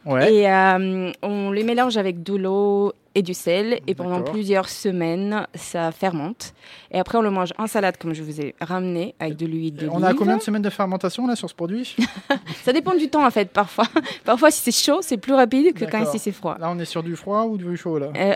[0.05, 0.33] Ouais.
[0.33, 3.81] Et euh, on les mélange avec de l'eau et du sel.
[3.85, 6.53] Et pendant plusieurs semaines, ça fermente.
[6.91, 9.73] Et après, on le mange en salade, comme je vous ai ramené, avec de l'huile
[9.75, 9.91] d'olive.
[9.93, 11.95] on a combien de semaines de fermentation là sur ce produit
[12.63, 13.85] Ça dépend du temps, en fait, parfois.
[14.25, 16.57] parfois, si c'est chaud, c'est plus rapide que quand si c'est froid.
[16.59, 18.33] Là, on est sur du froid ou du chaud là Euh,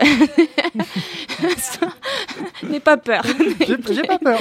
[2.68, 3.22] N'aie pas peur.
[3.66, 4.38] J'ai j'ai pas peur.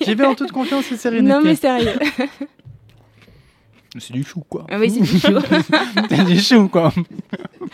[0.00, 1.32] J'y vais en toute confiance et sérénité.
[1.32, 1.92] Non, mais sérieux.
[3.98, 4.66] C'est du chou quoi.
[4.70, 5.38] Ah oui, c'est du chou.
[6.10, 6.92] C'est du chou quoi.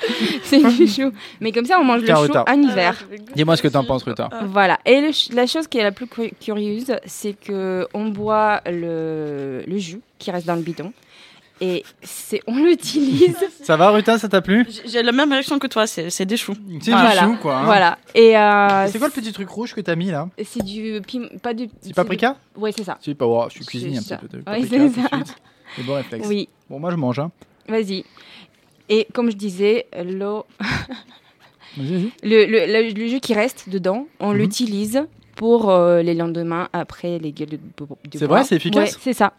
[0.45, 1.13] c'est du chou.
[1.41, 2.45] Mais comme ça, on mange le chou Ruta.
[2.49, 2.97] en hiver.
[3.35, 4.29] Dis-moi ce que t'en penses, Ruta.
[4.47, 4.79] Voilà.
[4.85, 8.61] Et le ch- la chose qui est la plus cu- curieuse, c'est que on boit
[8.67, 10.93] le, le jus qui reste dans le bidon
[11.61, 13.37] et c'est on l'utilise.
[13.63, 14.67] Ça va, Ruta, ça t'a plu?
[14.69, 16.55] J'ai- J'ai la même réaction que toi, c'est c'est des choux.
[16.81, 17.11] C'est voilà.
[17.27, 17.59] du chou quoi.
[17.59, 17.65] hein.
[17.65, 17.99] Voilà.
[18.15, 20.29] Et euh, Et C'est quoi le petit truc rouge que t'as mis là?
[20.45, 21.69] C'est du pim- pas du.
[21.81, 22.37] C'est paprika?
[22.57, 22.99] Oui, c'est ça.
[23.01, 24.17] Si, pas ouais, je suis C'est cuisinier un ça.
[24.17, 24.39] petit peu.
[24.39, 25.17] de Ouais, paprika, c'est tout de ça.
[25.17, 25.37] suite.
[25.77, 26.27] C'est bon réflexe.
[26.29, 26.49] Oui.
[26.69, 27.19] Bon, moi je mange.
[27.21, 27.31] Hein.
[27.69, 28.05] Vas-y.
[28.89, 30.45] Et comme je disais, l'eau,
[31.77, 34.39] le, le, le- le jus qui reste dedans, on Mhm.
[34.39, 35.03] l'utilise
[35.37, 39.13] pour euh, les lendemains après les gueules de, de C'est vrai, c'est efficace Ouais, c'est
[39.15, 39.33] ça.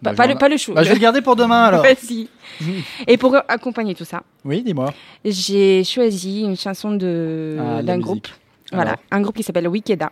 [0.00, 0.72] Bah, Pas, vais le, pas le chou.
[0.74, 1.84] Bah, je vais le garder pour demain alors.
[3.06, 4.92] Et pour accompagner tout ça, Oui, dis-moi.
[5.24, 8.28] j'ai choisi une chanson de Ah, d'un groupe.
[8.72, 9.02] Voilà, Alors.
[9.10, 10.10] un groupe qui s'appelle Wikeda.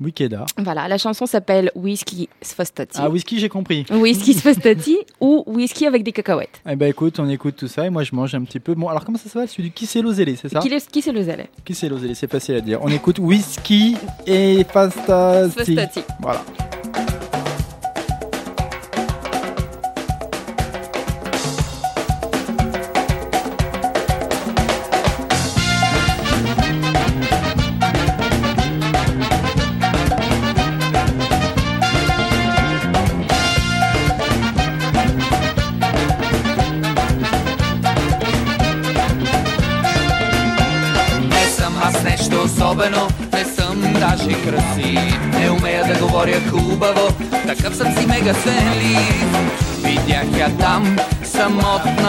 [0.00, 0.46] Wikeda.
[0.58, 2.98] Voilà, la chanson s'appelle Whisky Sfostati.
[3.00, 3.84] Ah, whisky, j'ai compris.
[3.90, 6.60] Whisky Sfostati ou whisky avec des cacahuètes.
[6.68, 8.74] Eh ben écoute, on écoute tout ça et moi je mange un petit peu.
[8.74, 9.48] Bon, alors comment ça s'appelle?
[9.48, 10.60] Celui du Kiselo Zélé, c'est ça?
[10.60, 10.78] Le
[11.22, 12.78] zèle Kiselo Zélé, c'est facile à dire.
[12.82, 15.48] On écoute whisky et pasta.
[15.50, 16.02] Sfostati.
[16.20, 16.44] Voilà.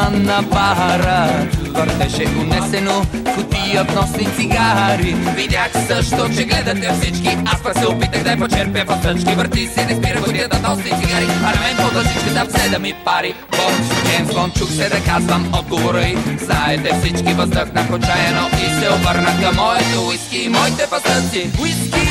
[0.01, 1.47] Самотна на бара.
[1.69, 3.01] Въртеше унесено
[3.35, 5.15] кутия вносни цигари.
[5.35, 7.37] Видях също, че гледате всички.
[7.45, 10.89] Аз пък се опитах да я почерпя в съчки Върти се, не спира кутията носи
[10.89, 11.27] цигари.
[11.43, 13.33] А на мен по-дължичката взе да ми пари.
[13.51, 18.89] Бонд, Джеймс Бонд, чух се да казвам отговора й Знаете всички, въздъхнах отчаяно И се
[18.93, 20.37] обърнах към моето уиски.
[20.37, 22.07] И моите пастъци Уиски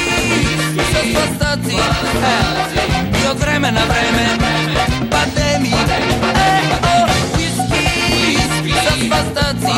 [0.76, 4.38] с пастъци е, И от време на време.
[5.10, 5.74] Пандемии
[6.36, 6.89] Е,
[9.00, 9.74] о, уиски с spostati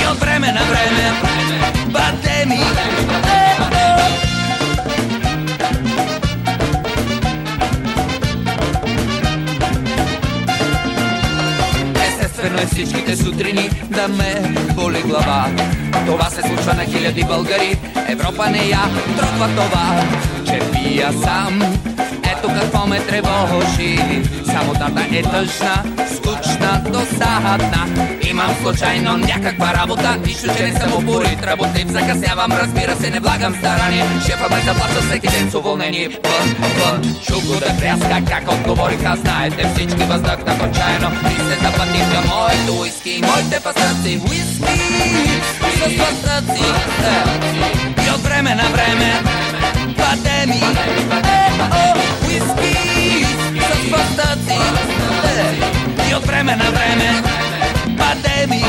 [0.00, 1.04] Io vreme na vreme
[1.92, 4.10] Pandemi eh, oh.
[12.08, 15.46] Естествено е всичките сутрини да ме боли глава.
[16.06, 17.78] Това се случва на хиляди българи.
[18.08, 18.82] Европа не я
[19.16, 20.04] трогва това
[20.46, 21.80] Че пия сам
[22.40, 23.98] Ето какво ме тревожи
[24.46, 31.88] Самотата е тъжна, скучна, досадна Имам случайно някаква работа Нищо, че не съм упорит работив
[31.88, 37.16] Закъснявам, разбира се, не влагам старание Шефа ме заплаща всеки ден с уволнение Вън, вън,
[37.26, 42.80] чух го да тряска Как отговориха, знаете всички Въздъхнах отчаяно И се запътих към моето
[42.80, 44.80] уиски Моите пастъци Уиски
[45.76, 46.64] с пастъци
[47.04, 49.22] е, И от време на време
[49.96, 50.46] е,
[51.72, 52.19] о, Уиски
[53.90, 54.52] infestati
[55.24, 57.22] eh, Io vreme vreme
[57.96, 58.62] pandemi.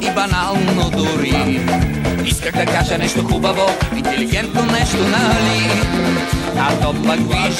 [0.00, 1.83] I banalno durim.
[2.26, 5.70] Исках да кажа нещо хубаво, интелигентно нещо, нали?
[6.58, 7.56] А то пък виж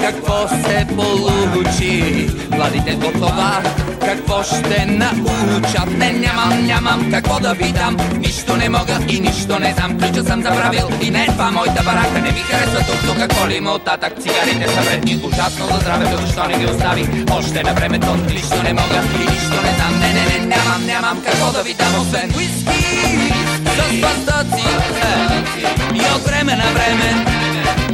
[0.00, 2.28] какво се получи.
[2.50, 3.62] Младите до това
[4.04, 5.98] какво ще научат.
[5.98, 9.98] Не, нямам, нямам какво да ви дам Нищо не мога и нищо не знам.
[9.98, 10.88] Ключа съм забравил.
[11.02, 12.20] И не е това моята барака.
[12.20, 13.18] Не ми харесва тук, тук.
[13.18, 17.24] Какво ли има оттатък Цигарите са вредни, ужасно за здравето Защо не ги остави?
[17.30, 20.00] Още на времето Нищо не мога и нищо не знам.
[20.00, 23.37] Не, не, не, нямам, нямам какво да ви дам Освен уиски
[23.78, 24.62] Sono spastozzi,
[25.02, 25.94] eh.
[25.94, 27.22] Io creme na vreme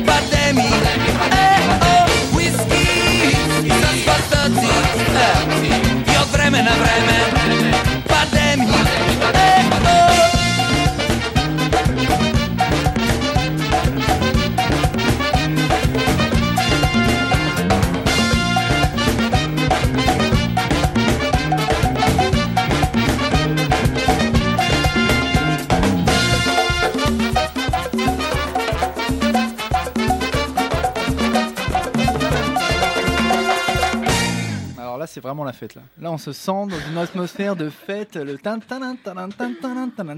[0.03, 0.67] fatemi,
[1.31, 3.37] eh oh Whisky
[3.69, 4.69] Sono spastozzi,
[5.15, 6.11] eh.
[6.11, 8.73] Io creme na vreme fatemi,
[9.35, 10.04] eh oh
[35.15, 35.77] c'est vraiment la fête.
[35.77, 38.17] Là, là on se sent dans une atmosphère de fête.
[38.17, 38.37] Le.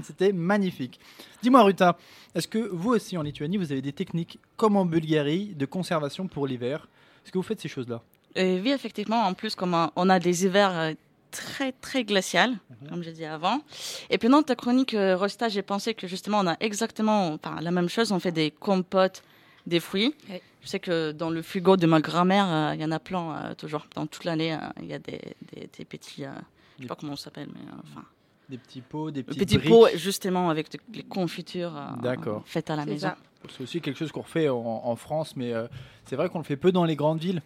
[0.03, 0.99] C'était magnifique.
[1.43, 1.97] Dis-moi, Ruta,
[2.33, 6.27] est-ce que vous aussi en Lituanie, vous avez des techniques comme en Bulgarie de conservation
[6.27, 6.87] pour l'hiver?
[7.23, 8.01] Est-ce que vous faites ces choses-là?
[8.35, 10.93] Et oui, effectivement, en plus, comme euh, on a des hivers euh,
[11.29, 12.55] très, très glaciales,
[12.89, 13.61] comme j'ai dit avant.
[14.09, 17.61] Et puis, dans ta chronique, euh, Rosta, j'ai pensé que justement, on a exactement enfin,
[17.61, 18.11] la même chose.
[18.11, 19.23] On fait des compotes,
[19.67, 20.15] des fruits.
[20.29, 20.41] Oui.
[20.63, 23.35] Je sais que dans le frigo de ma grand-mère, euh, il y en a plein,
[23.35, 23.85] euh, toujours.
[23.95, 25.21] Dans toute l'année, euh, il y a des,
[25.53, 26.25] des, des petits.
[26.25, 26.29] euh,
[26.77, 28.03] je sais pas comment on s'appelle, mais euh, enfin.
[28.49, 32.69] Des petits pots, des petits, petit briques pot, justement, avec de- les confitures euh, faites
[32.69, 33.11] à la maison.
[33.49, 35.67] C'est aussi quelque chose qu'on refait en, en France, mais euh,
[36.05, 37.41] c'est vrai qu'on le fait peu dans les grandes villes.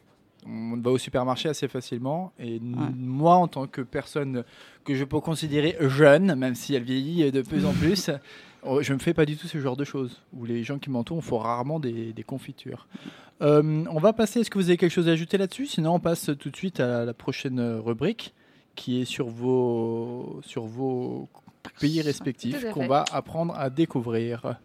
[0.46, 2.34] On va au supermarché assez facilement.
[2.40, 2.60] Et Ouais.
[2.96, 4.44] moi, en tant que personne
[4.86, 8.10] que je peux considérer jeune, même si elle vieillit de plus en plus,
[8.82, 10.22] je ne fais pas du tout ce genre de choses.
[10.34, 12.88] Où les gens qui m'entourent font rarement des, des confitures.
[13.42, 14.42] Euh, on va passer.
[14.42, 15.66] Est-ce que vous avez quelque chose à ajouter là-dessus?
[15.66, 18.34] Sinon, on passe tout de suite à la prochaine rubrique
[18.76, 21.30] qui est sur vos, sur vos
[21.80, 24.56] pays respectifs qu'on va apprendre à découvrir.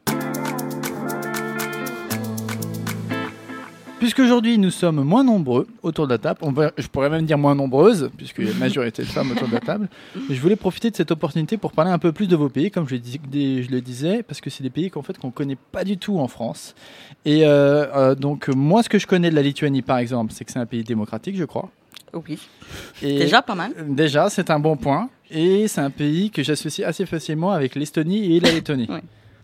[3.99, 7.55] Puisqu'aujourd'hui nous sommes moins nombreux autour de la table, on je pourrais même dire moins
[7.55, 9.89] nombreuses, puisqu'il y a une majorité de femmes autour de la table,
[10.31, 12.87] je voulais profiter de cette opportunité pour parler un peu plus de vos pays, comme
[12.87, 15.57] je, le dis- je le disais, parce que c'est des pays qu'en fait qu'on connaît
[15.73, 16.75] pas du tout en France.
[17.25, 20.45] Et euh, euh, donc moi ce que je connais de la Lituanie par exemple, c'est
[20.45, 21.71] que c'est un pays démocratique je crois.
[22.13, 22.39] Oui.
[23.03, 23.73] Et Déjà pas mal.
[23.89, 25.11] Déjà, c'est un bon point.
[25.31, 28.89] Et c'est un pays que j'associe assez facilement avec l'Estonie et la Lettonie.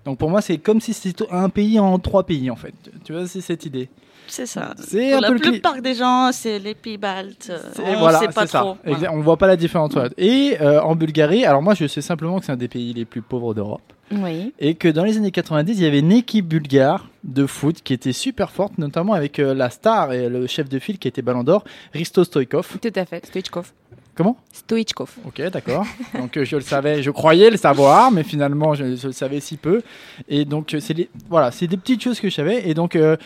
[0.04, 2.72] Donc pour moi, c'est comme si c'était un pays en trois pays, en fait.
[3.04, 3.88] Tu vois, c'est cette idée.
[4.26, 4.74] C'est ça.
[4.78, 7.52] C'est Pour un la peu le plupart des gens, c'est les pays baltes.
[7.74, 8.76] C'est- On voilà, sait pas trop.
[8.84, 9.12] Voilà.
[9.12, 9.92] On voit pas la différence.
[10.16, 13.04] Et euh, en Bulgarie, alors moi, je sais simplement que c'est un des pays les
[13.04, 13.82] plus pauvres d'Europe.
[14.10, 14.52] Oui.
[14.58, 17.92] Et que dans les années 90, il y avait une équipe bulgare de foot qui
[17.94, 21.22] était super forte, notamment avec euh, la star et le chef de file qui était
[21.22, 22.78] Ballon d'Or, Risto Stoikov.
[22.80, 23.24] Tout à fait.
[23.26, 23.72] Stoichkov.
[24.14, 24.36] Comment?
[24.52, 25.14] Stoichkov.
[25.26, 25.86] Ok, d'accord.
[26.18, 29.40] Donc euh, je le savais, je croyais le savoir, mais finalement je, je le savais
[29.40, 29.80] si peu.
[30.28, 32.68] Et donc c'est les- voilà, c'est des petites choses que je savais.
[32.68, 33.16] Et donc euh,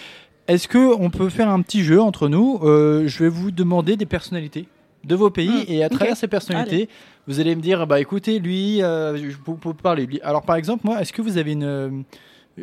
[0.48, 3.96] est-ce que on peut faire un petit jeu entre nous Euh, Je vais vous demander
[3.96, 4.66] des personnalités
[5.04, 6.88] de vos pays Mm, et à travers ces personnalités,
[7.26, 10.20] vous allez me dire bah écoutez lui, euh, je vous peux parler lui.
[10.22, 11.90] Alors par exemple moi, est-ce que vous avez une euh,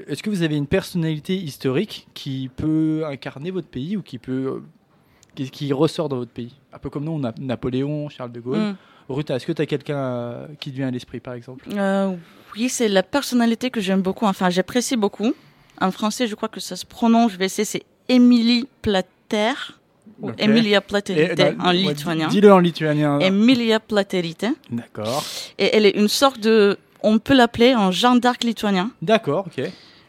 [0.07, 4.31] est-ce que vous avez une personnalité historique qui peut incarner votre pays ou qui peut
[4.57, 4.63] euh,
[5.35, 6.53] qui, qui ressort dans votre pays?
[6.73, 8.57] Un peu comme nous, on a Napoléon, Charles de Gaulle.
[8.59, 8.75] Mm.
[9.09, 11.65] Ruta, est-ce que tu as quelqu'un qui te vient à l'esprit, par exemple?
[11.75, 12.15] Euh,
[12.55, 14.25] oui, c'est la personnalité que j'aime beaucoup.
[14.25, 15.33] Enfin, j'apprécie beaucoup.
[15.81, 19.53] En français, je crois que ça se prononce, je vais essayer, c'est Émilie Plater.
[20.21, 20.31] Ou.
[20.37, 22.27] Emilia Platerite euh, en ouais, lituanien.
[22.27, 23.19] Dis-le en lituanien.
[23.19, 24.45] Emilia Platerite.
[24.69, 25.23] D'accord.
[25.57, 26.77] Et elle est une sorte de.
[27.01, 28.91] On peut l'appeler un Jeanne d'Arc lituanien.
[29.01, 29.65] D'accord, ok.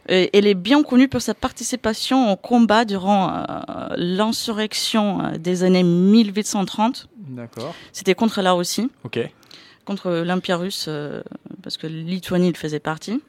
[0.08, 5.62] Et elle est bien connue pour sa participation au combat durant euh, l'insurrection euh, des
[5.62, 7.08] années 1830.
[7.28, 7.74] D'accord.
[7.92, 9.18] C'était contre la Russie, Ok.
[9.84, 11.22] contre l'Empire russe, euh,
[11.62, 13.22] parce que Lituanie il faisait partie.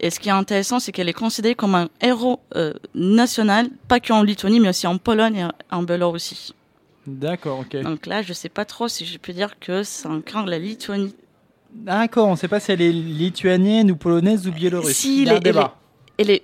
[0.00, 4.00] Et ce qui est intéressant, c'est qu'elle est considérée comme un héros euh, national, pas
[4.00, 6.54] qu'en Lituanie, mais aussi en Pologne et en Biélorussie.
[7.06, 7.80] D'accord, ok.
[7.82, 11.14] Donc là, je sais pas trop si je peux dire que ça incarne la Lituanie.
[11.72, 14.96] D'accord, on ne sait pas si elle est lituanienne ou polonaise ou biélorusse.
[14.96, 15.76] Si, Il y a un débat.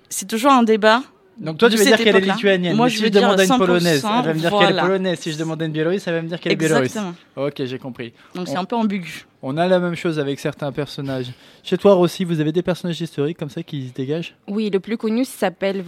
[0.08, 1.02] C'est toujours un débat.
[1.38, 2.76] Donc toi, tu veux dire qu'elle est lituanienne.
[2.76, 4.76] Moi, mais je si je demande à une 100%, polonaise, elle va me dire qu'elle
[4.76, 5.18] est polonaise.
[5.18, 6.96] Si je demande à une biélorusse, elle va me dire qu'elle est biélorusse.
[7.36, 8.12] Ok, j'ai compris.
[8.34, 9.26] Donc c'est On- un peu ambigu.
[9.42, 11.32] On a la même chose avec certains personnages.
[11.62, 14.34] Chez toi, Rossi, vous avez des personnages historiques comme ça qui se dégagent?
[14.48, 15.82] Oui, le plus connu s'appelle.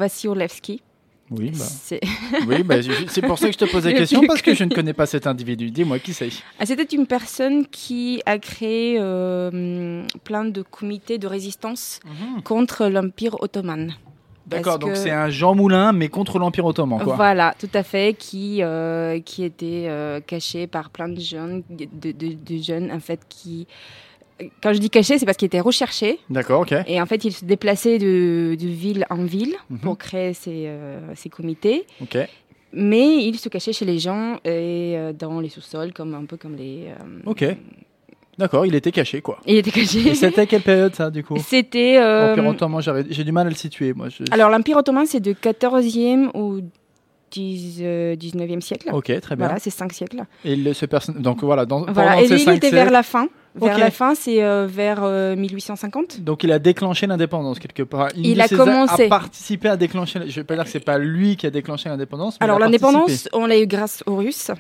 [1.30, 2.00] Oui, bah, C'est-
[2.46, 4.62] oui bah, je- c'est pour ça que je te pose la question, parce que je
[4.64, 5.70] ne connais pas cet individu.
[5.70, 6.28] Dis-moi, qui c'est?
[6.60, 11.98] Ah, C'était une personne qui a créé euh, plein de comités de résistance
[12.44, 13.92] contre l'Empire ottoman.
[14.46, 17.16] D'accord, donc que- c'est un Jean Moulin, mais contre l'Empire ottoman, quoi.
[17.16, 21.86] Voilà, tout à fait, qui, euh, qui était euh, caché par plein de jeunes, de,
[22.12, 23.66] de- de jeunes en fait qui...
[24.62, 26.18] Quand je dis caché, c'est parce qu'il était recherché.
[26.28, 26.74] D'accord, ok.
[26.86, 29.78] Et en fait, il se déplaçait de, de ville en ville Mhm.
[29.78, 31.86] pour créer ces, euh, ces comités.
[32.02, 32.18] Ok.
[32.72, 36.36] Mais il se cachait chez les gens et euh, dans les sous-sols, comme un peu
[36.36, 36.88] comme les.
[36.88, 37.44] euh, Ok.
[38.38, 39.38] D'accord, il était caché, quoi.
[39.46, 40.08] Il était caché.
[40.08, 41.36] Et c'était à quelle période, ça, du coup?
[41.38, 41.96] C'était.
[41.98, 44.08] euh, Empire ottoman, j'ai du mal à le situer, moi.
[44.08, 46.60] je- alors, l'Empire ottoman, c'est de 14e au
[47.32, 48.90] 10, euh, 19e siècle.
[48.92, 49.46] Ok, très bien.
[49.46, 50.22] Voilà, c'est 5 siècles.
[50.44, 51.14] Et le- ce person...
[51.18, 52.10] Donc voilà, dans, Voilà.
[52.12, 53.28] pendant Et ces lui, il était siècles- vers la fin.
[53.58, 56.20] Vers la fin, c'est euh, vers euh, 1850.
[56.20, 58.08] Donc il a déclenché l'indépendance quelque part.
[58.14, 59.04] Une Il de a commencé.
[59.06, 60.20] A participé à déclencher.
[60.26, 62.36] Je vais pas dire que c'est pas lui qui a déclenché l'indépendance.
[62.38, 63.30] mais Alors, il a l'indépendance, participé.
[63.32, 64.50] on l'a eu grâce aux Russes.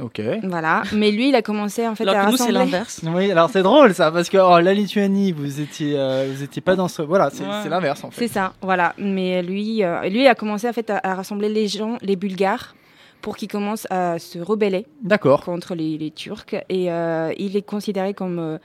[0.00, 0.20] Ok.
[0.44, 0.82] Voilà.
[0.94, 2.58] Mais lui, il a commencé en fait Alors à que nous, c'est rassembler.
[2.70, 3.00] l'inverse.
[3.14, 6.62] Oui, alors c'est drôle ça parce que oh, la Lituanie, vous étiez, euh, vous étiez
[6.62, 7.02] pas dans ce.
[7.02, 7.68] Voilà, c'est Ouais.
[7.68, 8.26] l'inverse en fait.
[8.26, 8.94] C'est ça, voilà.
[8.98, 12.74] Mais lui, euh, lui a commencé en fait à, à rassembler les gens, les Bulgares,
[13.20, 15.44] pour qu'ils commencent à se rebeller D'accord.
[15.44, 16.54] contre les, les Turcs.
[16.70, 18.58] Et euh, il est considéré comme euh,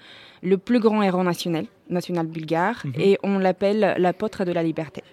[0.44, 2.94] le plus grand héros national, national bulgare, Mhm.
[3.00, 5.04] et on l'appelle l'apôtre de la liberté.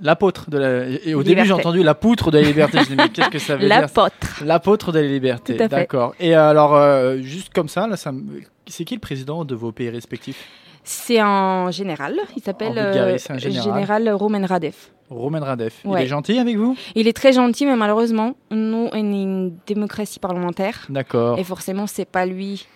[0.00, 0.86] L'apôtre de la.
[0.88, 1.24] Et au Liberté.
[1.34, 2.78] début j'ai entendu la poutre de la liberté.
[2.78, 4.42] Je me dis mais qu'est-ce que ça veut dire L'apôtre.
[4.44, 5.54] L'apôtre de la liberté.
[5.68, 6.14] D'accord.
[6.20, 9.72] Et alors euh, juste comme ça, là, ça me- c'est qui le président de vos
[9.72, 10.44] pays respectifs?
[10.84, 14.08] C'est un général, il s'appelle euh, un général.
[14.10, 14.74] Roman Radev.
[15.10, 15.72] Roman Radev.
[15.84, 16.76] Il est gentil avec vous?
[16.94, 20.86] Il est très gentil, mais malheureusement, nous, on est une démocratie parlementaire.
[20.88, 21.38] D'accord.
[21.38, 22.66] Et forcément, c'est pas lui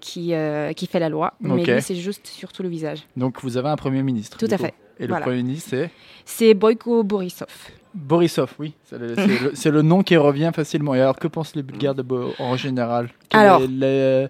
[0.00, 3.00] qui, euh, qui fait la loi, mais c'est juste surtout le visage.
[3.16, 4.38] Donc vous avez un premier ministre.
[4.38, 4.64] Tout à coup.
[4.64, 4.74] fait.
[5.02, 5.90] Et le premier ministre c'est
[6.24, 7.48] C'est Boyko Borisov.
[7.94, 8.72] Borisov, oui.
[9.54, 10.94] C'est le, nom qui revient facilement.
[10.94, 13.10] Et alors, que pensent les Bulgares de Bo- en général?
[13.28, 14.28] Quel Alors, le-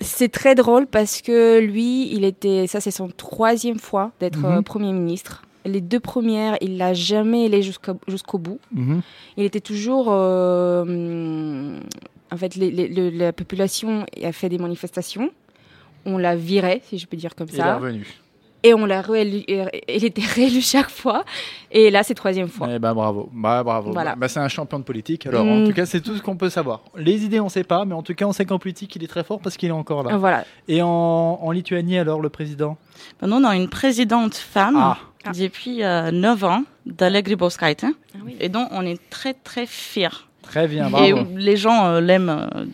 [0.00, 4.44] C'est très drôle parce que lui, il était, ça c'est son troisième fois d'être Mhm.
[4.58, 5.44] euh, Premier ministre.
[5.64, 8.58] Les deux premières, il l'a jamais allé jusqu'au bout.
[8.72, 9.00] Mhm.
[9.36, 10.08] Il était toujours...
[10.10, 11.78] euh,
[12.32, 15.30] en fait, les- les- le- la population a fait des manifestations.
[16.04, 17.76] On l'a viré, si je peux dire comme Il est ça.
[17.76, 18.06] revenu.
[18.64, 19.44] Et on l'a réélu.
[19.46, 21.24] Il était réélu chaque fois.
[21.70, 22.66] Et là, c'est troisième fois.
[22.74, 23.28] Eh ben, bravo.
[23.32, 23.92] Bah, bravo.
[23.92, 24.16] Voilà.
[24.16, 25.26] Bah, c'est un champion de politique.
[25.26, 25.62] Alors, Mm.
[25.62, 26.80] en tout cas, c'est tout ce qu'on peut savoir.
[26.96, 29.08] Les idées, on sait pas, mais en tout cas, on sait qu'en politique, il est
[29.08, 30.16] très fort parce qu'il est encore là.
[30.16, 30.44] Voilà.
[30.66, 32.76] Et en, en Lituanie, alors, le président?
[33.20, 34.96] Ben, nous, on a une présidente femme Ah,
[35.26, 35.32] Ah.
[35.38, 37.84] depuis euh, 9 ans, Dalia Grybauskaite,
[38.24, 38.36] oui.
[38.40, 40.08] et dont on est très très fiers.
[40.42, 41.26] très bien, Et bravo.
[41.36, 42.28] les gens euh, l'aiment,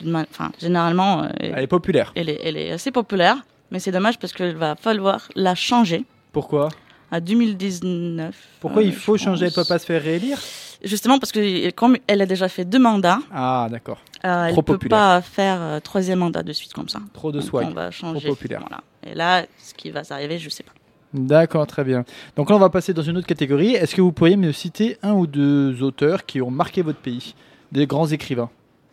[0.07, 2.13] euh, enfin, généralement, euh, Elle est populaire.
[2.17, 3.37] elle, est, elle est assez populaire,
[3.71, 6.69] mais c'est dommage parce qu'il va falloir la changer Pourquoi?
[7.13, 8.35] À 2019.
[8.61, 9.67] Pourquoi euh, il faut je changer Elle pense.
[9.67, 10.39] peut pas se faire réélire?
[10.83, 13.99] Justement parce que comme elle a déjà fait deux mandats, Ah, d'accord.
[14.25, 14.99] euh, elle Trop ne peut populaire.
[14.99, 17.01] pas faire euh, troisième mandat de suite comme ça.
[17.13, 17.67] Trop de swag.
[17.69, 18.29] On va changer.
[18.29, 18.61] populaire.
[18.61, 18.83] Voilà.
[19.07, 20.73] Et là, ce qui va s'arriver, je sais pas.
[21.13, 22.05] D'accord, très bien.
[22.37, 23.75] Donc là, on va passer dans une autre catégorie.
[23.75, 27.35] Est-ce que vous pourriez me citer un ou deux auteurs qui ont marqué votre pays?
[27.73, 28.49] Des grands écrivains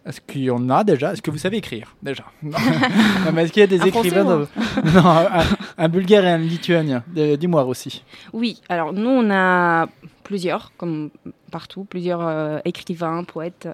[0.07, 1.11] Est-ce qu'il y en a déjà?
[1.13, 1.95] Est-ce que vous savez écrire?
[2.01, 2.51] Déjà Non,
[3.25, 4.23] Non, mais est-ce qu'il y a des Un écrivains
[4.93, 5.43] Non, un,
[5.77, 7.03] un bulgare et un lituanien.
[7.17, 8.03] Euh, Dis-moi aussi.
[8.33, 9.87] Oui, alors nous, on a
[10.23, 11.09] plusieurs, comme
[11.51, 13.67] partout, plusieurs euh, écrivains, poètes.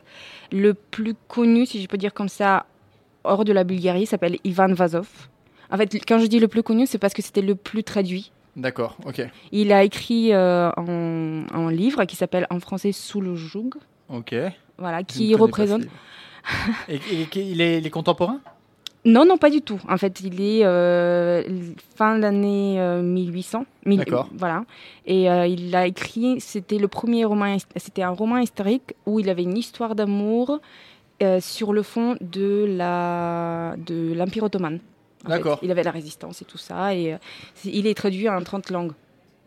[0.51, 2.65] Le plus connu, si je peux dire comme ça,
[3.23, 5.07] hors de la Bulgarie, s'appelle Ivan Vazov.
[5.71, 8.31] En fait, quand je dis le plus connu, c'est parce que c'était le plus traduit.
[8.55, 9.21] D'accord, ok.
[9.51, 13.71] Il a écrit euh, un, un livre qui s'appelle en français Sous le joug.
[14.09, 14.35] Ok.
[14.77, 15.83] voilà, qui représente.
[16.89, 18.39] Et, et- et- il, est, il est contemporain?
[19.05, 19.81] Non, non, pas du tout.
[19.89, 21.43] En fait, il est euh,
[21.97, 23.65] fin de l'année euh, 1800.
[23.85, 24.29] mille- D'accord.
[24.37, 24.63] Voilà.
[25.05, 29.29] Et euh, il a écrit, c'était le premier roman, c'était un roman historique où il
[29.29, 30.59] avait une histoire d'amour
[31.21, 34.79] euh, sur le fond de la de l'Empire ottoman.
[35.27, 35.59] D'accord.
[35.61, 36.95] Il avait la résistance et tout ça.
[36.95, 37.15] Et
[37.65, 38.93] il est traduit en 30 langues.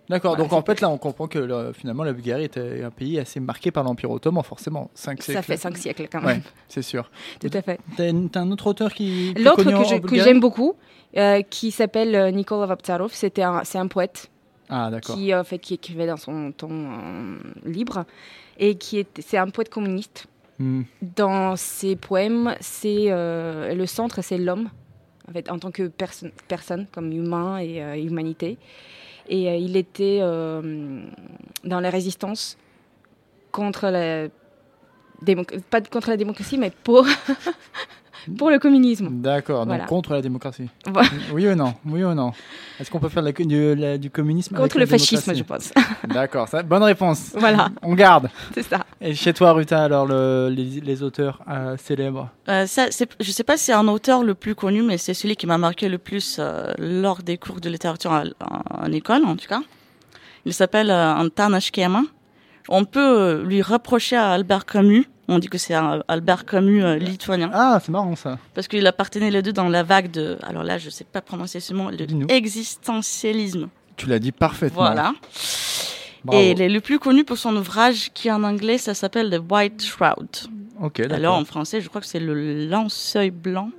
[0.08, 2.90] D'accord, Voilà, donc en fait là on comprend que le- finalement la Bulgarie était un
[2.90, 4.90] pays assez marqué par l'Empire ottoman, forcément.
[4.94, 5.42] Cinq Ça siècles.
[5.46, 6.42] fait 5 siècles quand Ouais, même.
[6.68, 7.10] c'est sûr.
[7.40, 7.80] Tout à fait.
[7.96, 9.34] T'as un autre auteur qui.
[9.34, 9.64] L'autre
[10.06, 10.74] que j'aime beaucoup,
[11.16, 14.30] euh, qui s'appelle euh, Nicola Vaptsarov, c'était un, c'est un poète
[14.68, 15.16] Ah d'accord.
[15.16, 18.04] qui, euh, fait, qui écrivait dans son temps euh, libre
[18.58, 20.26] et qui est, c'est un poète communiste.
[20.58, 20.82] Hmm.
[21.02, 24.70] Dans ses poèmes, c'est euh, le centre, c'est l'homme,
[25.28, 28.56] en fait, en tant que perso- personne, comme humain et euh, humanité.
[29.28, 31.02] Et euh, il était euh,
[31.64, 32.56] dans la résistance
[33.52, 34.28] contre la
[35.70, 37.06] pas contre la démocratie, mais pour
[38.36, 39.08] pour le communisme.
[39.20, 39.84] D'accord, donc Voilà.
[39.84, 40.68] contre la démocratie.
[41.32, 42.32] Oui ou non Oui ou non
[42.80, 45.42] Est-ce qu'on peut faire la- du, la- du communisme avec Contre la le fascisme, je
[45.42, 45.72] pense.
[46.08, 47.32] D'accord, ça- bonne réponse.
[47.36, 47.68] Voilà.
[47.82, 48.28] On garde.
[48.54, 48.80] c'est ça.
[49.00, 53.30] Et chez toi, Ruta, alors le- les, les auteurs euh, célèbres Euh, ça, c'est- je
[53.30, 55.88] sais pas si c'est un auteur le plus connu, mais c'est celui qui m'a marqué
[55.88, 59.60] le plus euh, lors des cours de littérature en, en- en école, en tout cas.
[60.44, 62.02] Il s'appelle euh, Antan Ashkema.
[62.68, 65.06] On peut lui reprocher à Albert Camus.
[65.28, 67.50] On dit que c'est un Albert Camus euh, lituanien.
[67.52, 68.38] Ah, c'est marrant ça.
[68.54, 70.38] Parce qu'il appartenait les deux dans la vague de.
[70.42, 72.26] Alors là, je sais pas prononcer ce mot, Dis-nous.
[72.26, 73.68] de existentialisme.
[73.96, 74.82] Tu l'as dit parfaitement.
[74.82, 75.14] Voilà.
[76.24, 76.40] Bravo.
[76.42, 79.40] Et il est le plus connu pour son ouvrage qui en anglais, ça s'appelle The
[79.50, 80.28] White Shroud.
[80.80, 83.70] Ok, Alors en français, je crois que c'est le lanceuil blanc,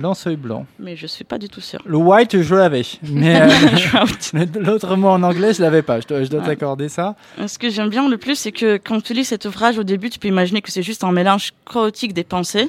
[0.00, 0.66] Lanceuil blanc.
[0.78, 1.80] mais je suis pas du tout sûre.
[1.86, 2.82] Le white, je l'avais.
[3.02, 3.48] Mais euh,
[4.60, 6.00] l'autre mot en anglais, je l'avais pas.
[6.00, 6.44] Je dois, Ouais.
[6.46, 7.14] t'accorder ça.
[7.46, 10.10] Ce que j'aime bien le plus, c'est que quand tu lis cet ouvrage, au début,
[10.10, 12.68] tu peux imaginer que c'est juste un mélange chaotique des pensées.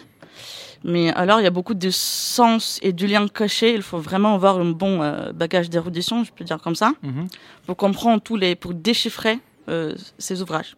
[0.84, 3.74] Mais alors, il y a beaucoup de sens et du lien caché.
[3.74, 7.28] Il faut vraiment avoir un bon euh, bagage d'érudition, je peux dire comme ça, Mhm.
[7.66, 10.76] pour comprendre tous les, pour déchiffrer euh, ces ouvrages.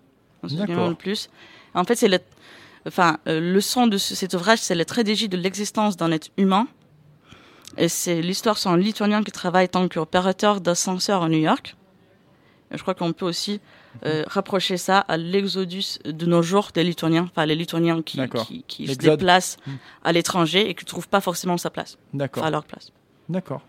[0.48, 1.30] C'est le plus.
[1.74, 2.20] En fait, c'est le,
[2.88, 6.30] enfin, euh, le son de ce- cet ouvrage, c'est la tragédie de l'existence d'un être
[6.38, 6.68] humain.
[7.78, 11.76] Et c'est l'histoire sur un Lituanien qui travaille en tant qu'opérateur d'ascenseur à New York.
[12.72, 13.62] Et je crois qu'on peut aussi
[14.06, 18.46] euh, rapprocher ça à l'exodus de nos jours des Lituaniens, enfin les Lituaniens qui, D'accord.
[18.46, 19.72] qui, qui se déplacent Mm.
[20.04, 22.44] à l'étranger et qui ne trouvent pas forcément sa place, D'accord.
[22.44, 22.92] enfin leur place.
[23.30, 23.62] D'accord.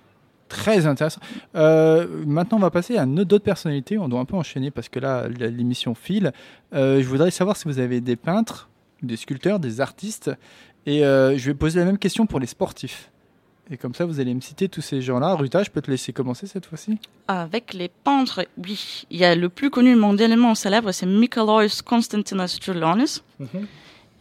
[0.49, 1.21] Très intéressant.
[1.55, 3.99] Euh, maintenant, on va passer à d'autres personnalités.
[3.99, 6.33] On doit un peu enchaîner parce que là, l'émission file.
[6.75, 8.69] Euh, je voudrais savoir si vous avez des peintres,
[9.03, 10.31] des sculpteurs, des artistes.
[10.87, 13.11] Et euh, je vais poser la même question pour les sportifs.
[13.71, 15.35] Et comme ça, vous allez me citer tous ces gens-là.
[15.35, 16.99] Ruta, je peux te laisser commencer cette fois-ci?
[17.27, 22.57] Avec les peintres, oui, il y a le plus connu mondialement célèbre, c'est Mikalojis Konstantinas
[22.61, 23.23] Čiurlionis.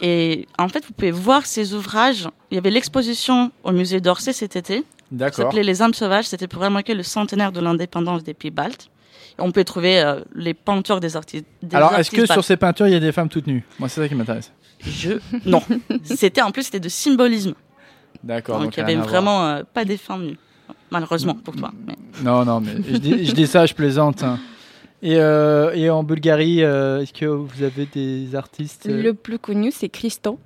[0.01, 2.28] Et en fait, vous pouvez voir ses ouvrages.
[2.51, 4.80] Il y avait l'exposition au musée d'Orsay cet été.
[4.80, 5.45] Ça D'accord.
[5.45, 6.25] s'appelait Les âmes sauvages.
[6.25, 8.89] C'était pour marquer le centenaire de l'indépendance des pays baltes.
[9.39, 11.45] On peut trouver euh, les peintures des artistes.
[11.61, 13.63] des Alors, est-ce que sur ces peintures, il y a des femmes toutes nues?
[13.80, 14.51] Moi, c'est ça qui m'intéresse.
[14.80, 15.13] Je
[15.45, 15.61] non.
[16.03, 17.53] c'était en plus c'était de symbolisme.
[18.23, 18.59] D'accord.
[18.59, 20.38] Donc il y avait vraiment euh, pas des nues.
[20.91, 21.71] Malheureusement pour toi.
[21.86, 24.23] mais- Non, non, mais je dis, je dis ça, je plaisante.
[24.23, 24.39] hein.
[25.01, 29.38] Et, euh, et en Bulgarie, euh, est-ce que vous avez des artistes euh, Le plus
[29.38, 30.39] connu, c'est Christo.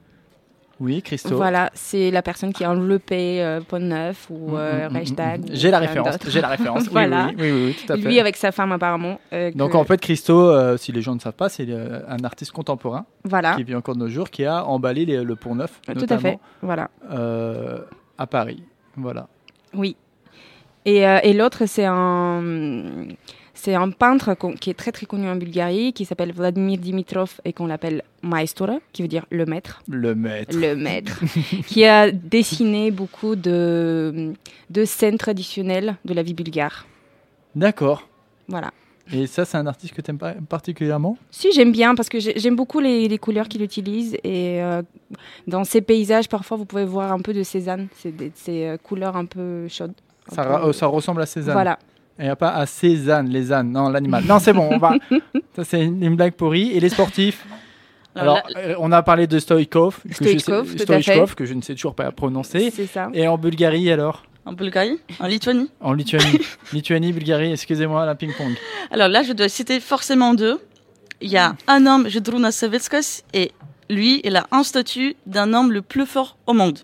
[0.83, 1.35] Oui, Christo.
[1.35, 5.41] Voilà, c'est la personne qui a enveloppé euh, Pont Neuf ou euh, Mm, mm, Reichstag.
[5.41, 5.43] mm.
[5.43, 6.17] ou J'ai la référence.
[6.27, 6.83] J'ai la référence.
[6.87, 7.27] Oui, Voilà.
[7.27, 8.01] Oui, oui, oui, oui, tout à fait.
[8.09, 9.19] Lui avec sa femme apparemment.
[9.31, 11.99] euh, Donc que- en fait, Christo, euh, si les gens ne savent pas, c'est euh,
[12.07, 15.35] un artiste contemporain voilà, qui vit encore de nos jours, qui a emballé les- le
[15.35, 16.39] Pont Neuf, tout à fait.
[16.63, 17.79] Voilà, euh,
[18.17, 18.63] à Paris.
[18.97, 19.27] Voilà.
[19.75, 19.95] oui.
[20.83, 22.41] Et, euh, et l'autre, c'est un,
[23.63, 27.53] c'est un peintre qui est très très connu en Bulgarie, qui s'appelle Vladimir Dimitrov et
[27.53, 29.83] qu'on l'appelle Maestora, qui veut dire le maître.
[29.87, 30.57] Le maître.
[30.57, 31.19] Le maître,
[31.67, 34.33] qui a dessiné beaucoup de,
[34.71, 36.87] de scènes traditionnelles de la vie bulgare.
[37.55, 38.07] D'accord.
[38.47, 38.71] Voilà.
[39.13, 41.17] Et ça, c'est un artiste que tu aimes particulièrement?
[41.31, 44.81] Si, j'aime bien parce que j'ai- j'aime beaucoup les, les couleurs qu'il utilise et euh,
[45.47, 49.15] dans ces paysages, parfois, vous pouvez voir un peu de Cézanne, c'est ces euh, couleurs
[49.17, 49.93] un peu chaudes.
[50.33, 51.53] ça, peu- euh, ça ressemble à Cézanne.
[51.53, 51.77] Voilà.
[52.19, 53.71] Il n'y a pas à Cézanne, les ânes.
[53.71, 54.23] Non, l'animal.
[54.25, 54.93] non, c'est bon, on va.
[55.55, 56.71] Ça, c'est une, une blague pourrie.
[56.71, 57.45] Et les sportifs?
[58.15, 61.35] Alors, euh, on a parlé de Stoïkov, que je sais- fait.
[61.35, 62.69] que je ne sais toujours pas prononcer.
[62.69, 63.09] C'est ça.
[63.13, 64.23] Et en Bulgarie, alors?
[64.45, 65.69] En Bulgarie, en Lituanie.
[65.79, 66.39] En Lituanie.
[66.73, 68.53] Lituanie, Bulgarie, excusez-moi, la ping-pong.
[68.91, 70.59] Alors là, je dois citer forcément deux.
[71.21, 73.51] Il y a un homme, Jedruna Savitskas, et
[73.89, 76.79] lui, il a un statut d'un homme le plus fort au monde.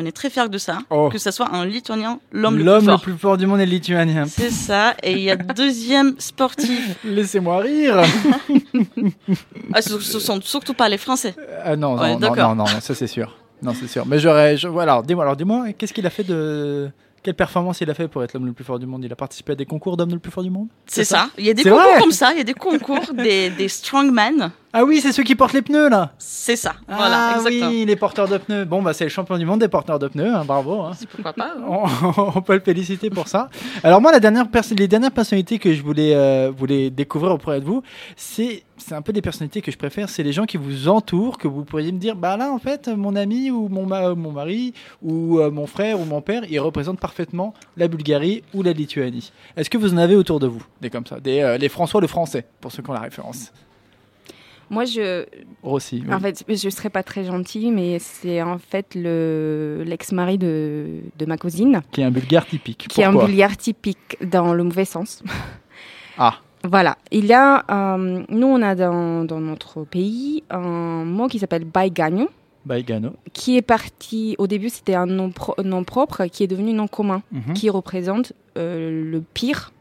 [0.00, 0.78] On est très fiers de ça.
[0.90, 1.08] Oh.
[1.10, 3.00] Que ce soit un Lituanien, l'homme le plus L'homme le fort.
[3.00, 4.26] plus fort du monde est lituanien.
[4.26, 4.94] C'est ça.
[5.02, 6.96] Et il y a deuxième sportif.
[7.04, 8.02] Laissez-moi rire.
[9.74, 11.34] Ah, ce, ce sont surtout pas les Français.
[11.62, 13.36] Ah non, non, Ouais, non, non, non, ça c'est sûr.
[13.62, 14.06] Non, c'est sûr.
[14.06, 14.56] Mais j'aurais.
[14.56, 16.90] je- voilà, dis-moi, alors dis-moi, qu'est-ce qu'il a fait de.
[17.22, 19.04] Quelle performance il a fait pour être l'homme le plus fort du monde?
[19.04, 20.68] Il a participé à des concours d'homme le plus fort du monde?
[20.86, 21.28] C'est ça.
[21.36, 22.32] Il y a des concours comme ça.
[22.32, 24.50] Il y a des concours des, des strongmen.
[24.72, 26.74] Ah oui, c'est ceux qui portent les pneus là C'est ça.
[26.86, 27.70] Voilà, Ah exactement.
[27.70, 28.64] oui, les porteurs de pneus.
[28.66, 30.82] Bon, bah c'est le champion du monde des porteurs de pneus, hein, bravo.
[30.82, 30.92] hein.
[31.10, 31.62] Pourquoi pas hein.
[31.66, 33.48] On, on peut le féliciter pour ça.
[33.82, 34.46] Alors moi, la dernière
[34.76, 37.82] les dernières personnalités que je voulais, euh, voulais découvrir auprès de vous,
[38.16, 40.08] c'est c'est un peu des personnalités que je préfère.
[40.08, 42.88] C'est les gens qui vous entourent, que vous pourriez me dire, bah là, en fait,
[42.88, 44.72] mon ami ou mon, ma- mon mari
[45.02, 49.30] ou euh, mon frère ou mon père, ils représentent parfaitement la Bulgarie ou la Lituanie.
[49.56, 52.00] Est-ce que vous en avez autour de vous Des comme ça, des, euh, les François
[52.00, 53.52] le français, pour ceux qui ont la référence?
[54.70, 55.24] Moi, je,
[55.62, 56.02] Rossi.
[56.06, 56.12] oui.
[56.14, 61.24] en fait, je serais pas très gentille, mais c'est en fait le l'ex-mari de, de
[61.24, 62.86] ma cousine, Qui est un bulgare typique.
[62.86, 65.22] qui est un bulgare typique dans le mauvais sens.
[66.18, 66.34] Ah,
[66.64, 71.38] Voilà, il y a, euh, nous on a dans, dans notre pays un mot qui
[71.38, 72.28] s'appelle baigano,
[72.64, 73.12] Baigano.
[73.32, 76.88] qui est parti, au début c'était un nom, pro- nom propre, qui est devenu nom
[76.88, 77.54] commun, Mhm.
[77.54, 79.72] qui représente euh, le pire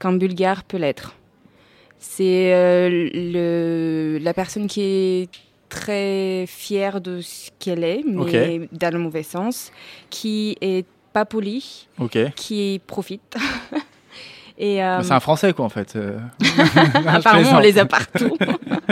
[0.00, 1.14] qu'un bulgare peut l'être.
[1.98, 5.28] C'est euh, la personne qui est
[5.68, 9.70] très fière de ce qu'elle est, mais dans le mauvais sens,
[10.08, 11.86] qui est pas polie,
[12.34, 13.36] qui profite.
[14.62, 15.96] Et, euh, C'est un français, quoi, en fait.
[15.96, 16.18] euh.
[17.06, 18.36] Apparemment, on les a partout.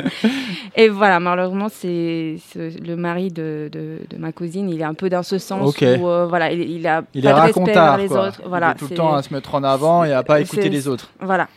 [0.77, 4.71] et voilà, malheureusement, c'est le mari de, de, de ma cousine.
[4.71, 7.31] Il est un peu dans ce sens où euh, voilà, il, il a Il pas
[7.31, 8.29] est de respect vers les quoi.
[8.29, 8.41] autres.
[8.47, 10.89] Il est tout le temps à se mettre en avant et à pas écouter les
[10.89, 11.11] autres.
[11.21, 11.49] Voilà.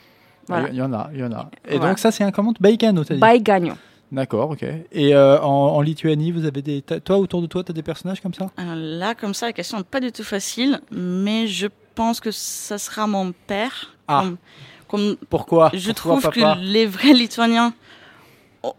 [0.69, 1.49] Il y en a, il y en a.
[1.65, 1.91] Et Voilà.
[1.91, 3.41] donc ça, c'est un comment Baïgano, t'as dit?
[3.41, 3.77] Gagnant.
[4.11, 4.65] D'accord, ok.
[4.91, 6.81] Et euh, en, en Lituanie, vous avez des...
[6.81, 8.47] Toi, autour de toi, tu as des personnages comme ça?
[8.57, 12.31] Alors là, comme ça, la question n'est pas du tout facile, mais je pense que
[12.31, 13.95] ça sera mon père.
[14.07, 14.21] Ah.
[14.23, 14.37] Comme,
[14.87, 15.69] comme Pourquoi?
[15.73, 16.55] je Pourquoi, trouve papa?
[16.55, 17.73] que les vrais Lituaniens,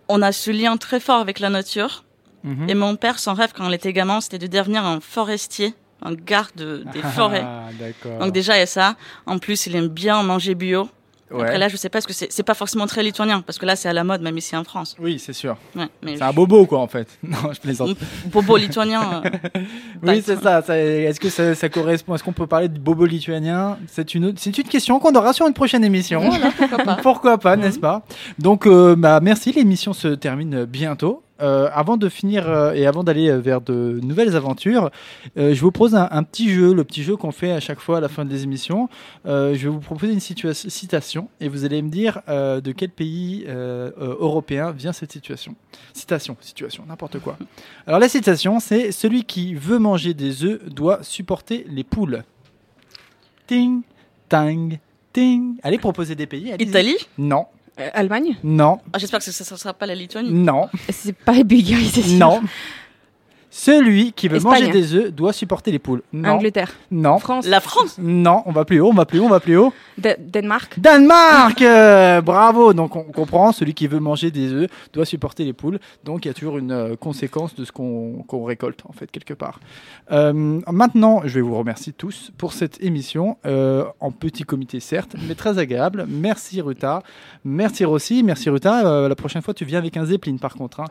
[0.09, 2.05] on- a ce lien très fort avec la nature.
[2.45, 2.69] Mhm.
[2.69, 6.13] Et mon père, son rêve quand il était gamin, c'était de devenir un forestier, un
[6.15, 7.45] garde des forêts.
[7.45, 8.19] Ah, d'accord.
[8.19, 8.97] Donc déjà, il y a ça.
[9.27, 10.89] En plus, il aime bien manger bio.
[11.33, 11.43] Ouais.
[11.43, 13.77] Après là, je sais pas, parce que c'est pas forcément très lituanien, parce que là,
[13.77, 14.97] c'est à la mode, même ici en France.
[15.01, 15.57] Oui, c'est sûr.
[15.77, 17.09] Ouais, C'est un bobo, quoi, en fait.
[17.23, 17.97] Non, je plaisante.
[18.27, 19.23] bobo lituanien.
[19.25, 19.61] euh,
[20.03, 20.63] Oui, c'est ça.
[20.63, 23.79] ça- Est-ce que ça, ça correspond Est-ce qu'on peut parler de bobo lituanien?
[23.87, 26.23] C'est une, autre- c'est une question qu'on aura sur une prochaine émission.
[26.59, 26.95] pourquoi pas.
[27.03, 28.03] Pourquoi pas, n'est-ce pas?
[28.39, 29.53] Donc, euh, bah, merci.
[29.53, 31.23] L'émission se termine bientôt.
[31.43, 34.91] Euh, avant de finir euh, et avant d'aller euh, vers de nouvelles aventures,
[35.37, 37.99] je vous propose un, un petit jeu, le petit jeu qu'on fait à chaque fois
[37.99, 38.89] à la fin des émissions.
[39.25, 44.71] Je vais vous proposer une citation et vous allez me dire de quel pays européen
[44.71, 45.55] vient cette situation.
[45.93, 47.37] Citation, situation, n'importe quoi.
[47.87, 52.23] Alors la citation, c'est celui qui veut manger des œufs doit supporter les poules.
[53.47, 53.83] Ting,
[54.29, 54.79] tang,
[55.13, 55.57] ting.
[55.63, 56.53] Allez, proposer des pays.
[56.53, 56.69] allez-y.
[56.69, 56.97] Italie?
[57.19, 57.47] Non,
[57.95, 58.37] Allemagne?
[58.45, 60.31] Non, Ah, J'espère que ça ne sera pas la Lituanie.
[60.31, 62.19] non, C'est pas la Bulgarie, c'est sûr.
[62.19, 62.41] non.
[63.55, 64.61] Celui qui veut Espagne.
[64.65, 66.01] manger des œufs doit supporter les poules.
[66.15, 66.73] Non, Angleterre.
[66.91, 67.47] non, France.
[67.47, 68.43] La France non.
[68.47, 69.75] On va plus haut, on va plus haut, on va plus haut.
[69.99, 70.81] Da- Danemark.
[70.81, 75.53] Danemark euh, Bravo Donc on comprend, celui qui veut manger des œufs doit supporter les
[75.53, 75.79] poules.
[76.03, 79.11] Donc il y a toujours une euh, conséquence de ce qu'on qu'on récolte, en fait,
[79.11, 79.61] quelque part.
[80.13, 85.15] Euh, maintenant, je vais vous remercier tous pour cette émission, euh, en petit comité certes,
[85.29, 86.07] mais très agréable.
[86.09, 87.03] Merci Ruta,
[87.45, 88.87] merci Rossi, merci Ruta.
[88.87, 90.81] Euh, la prochaine fois, tu viens avec un Zeppelin par contre.
[90.81, 90.87] hein.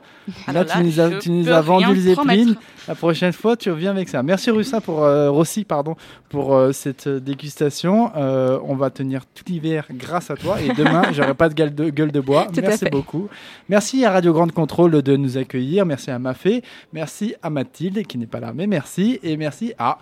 [0.46, 2.51] Alors Là, tu nous as, je tu nous as vendu le Zeppelin.
[2.88, 4.24] La prochaine fois, tu reviens avec ça.
[4.24, 5.96] Merci Russa pour euh, Rossi, pardon,
[6.30, 8.12] pour euh, cette euh, dégustation.
[8.16, 10.62] Euh, on va tenir tout l'hiver grâce à toi.
[10.62, 12.48] Et demain, j'aurai pas de gueule de, gueule de bois.
[12.54, 13.30] Tout Merci beaucoup.
[13.70, 15.86] Merci à Radio Grande Contrôle de nous accueillir.
[15.86, 16.64] Merci à Mafé.
[16.94, 19.20] Merci à Mathilde qui n'est pas là, mais merci.
[19.22, 20.00] Et merci à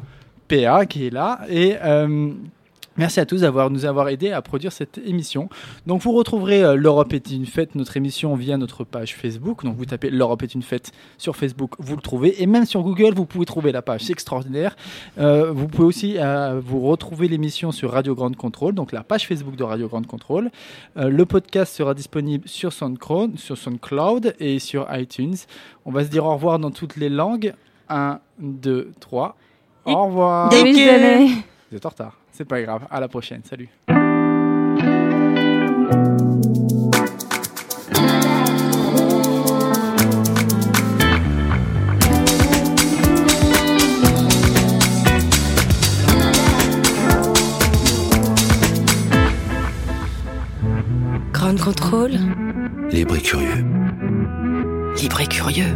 [0.47, 1.41] PA qui est là.
[1.49, 1.75] Et
[2.99, 5.47] Merci à tous d'avoir nous avoir aidé à produire cette émission.
[5.87, 9.63] Donc vous retrouverez euh, L'Europe est une fête, notre émission via notre page Facebook.
[9.63, 12.43] Donc vous tapez L'Europe est une fête sur Facebook, vous le trouvez.
[12.43, 14.01] Et même sur Google, vous pouvez trouver la page.
[14.01, 14.75] C'est extraordinaire.
[15.17, 19.25] Euh, vous pouvez aussi euh, vous retrouver l'émission sur Radio Grande Contrôle, donc la page
[19.25, 20.51] Facebook de Radio Grande Contrôle.
[20.97, 25.37] Euh, le podcast sera disponible sur SoundCloud, sur SoundCloud et sur iTunes.
[25.85, 27.53] On va se dire au revoir dans toutes les langues.
[27.87, 29.37] 1, 2, 3.
[29.85, 30.49] Au revoir.
[30.51, 32.18] Vous êtes en retard.
[32.39, 32.87] C'est pas grave.
[32.89, 33.41] À la prochaine.
[33.43, 33.67] Salut.
[51.33, 52.11] Grand contrôle.
[52.89, 53.65] Libre et curieux.
[55.01, 55.75] Libre et curieux.